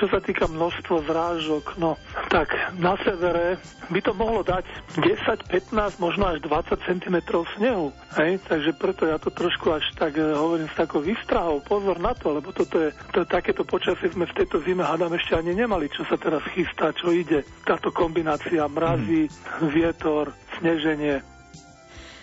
čo 0.03 0.11
sa 0.11 0.19
týka 0.19 0.51
množstvo 0.51 1.07
zrážok, 1.07 1.79
no 1.79 1.95
tak 2.27 2.51
na 2.75 2.99
severe 3.07 3.55
by 3.87 4.03
to 4.03 4.11
mohlo 4.19 4.43
dať 4.43 4.67
10, 4.99 5.47
15, 5.47 6.03
možno 6.03 6.27
až 6.27 6.43
20 6.43 6.75
cm 6.83 7.23
snehu. 7.55 7.95
Hej? 8.19 8.43
Takže 8.51 8.75
preto 8.75 9.07
ja 9.07 9.23
to 9.23 9.31
trošku 9.31 9.71
až 9.71 9.87
tak 9.95 10.19
eh, 10.19 10.35
hovorím 10.35 10.67
s 10.67 10.75
takou 10.75 11.07
výstrahou. 11.07 11.63
Pozor 11.63 12.03
na 12.03 12.19
to, 12.19 12.35
lebo 12.35 12.51
toto 12.51 12.83
je, 12.83 12.91
to, 13.15 13.23
takéto 13.23 13.63
počasie 13.63 14.11
sme 14.11 14.27
v 14.27 14.43
tejto 14.43 14.59
zime 14.67 14.83
hádam 14.83 15.15
ešte 15.15 15.39
ani 15.39 15.55
nemali, 15.55 15.87
čo 15.87 16.03
sa 16.11 16.19
teraz 16.19 16.43
chystá, 16.51 16.91
čo 16.91 17.15
ide. 17.15 17.47
Táto 17.63 17.95
kombinácia 17.95 18.67
mrazí, 18.67 19.31
vietor, 19.71 20.35
sneženie, 20.59 21.23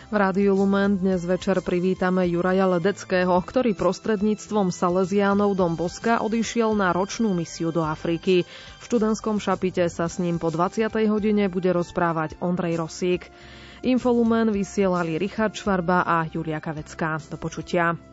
v 0.09 0.17
Rádiu 0.17 0.57
Lumen 0.57 0.97
dnes 0.97 1.21
večer 1.21 1.61
privítame 1.61 2.25
Juraja 2.25 2.65
Ledeckého, 2.65 3.37
ktorý 3.45 3.77
prostredníctvom 3.77 4.73
Salesiánov 4.73 5.53
Dom 5.53 5.77
Boska 5.77 6.25
odišiel 6.25 6.73
na 6.73 6.89
ročnú 6.89 7.37
misiu 7.37 7.69
do 7.69 7.85
Afriky. 7.85 8.41
V 8.81 8.83
študentskom 8.89 9.37
šapite 9.37 9.85
sa 9.85 10.09
s 10.09 10.17
ním 10.17 10.41
po 10.41 10.49
20. 10.49 10.89
hodine 11.05 11.45
bude 11.45 11.69
rozprávať 11.69 12.41
Ondrej 12.41 12.81
Rosík. 12.81 13.29
Infolumen 13.85 14.49
vysielali 14.49 15.21
Richard 15.21 15.53
Švarba 15.53 16.01
a 16.01 16.25
Julia 16.25 16.57
Kavecká. 16.57 17.21
Do 17.29 17.37
počutia. 17.37 18.08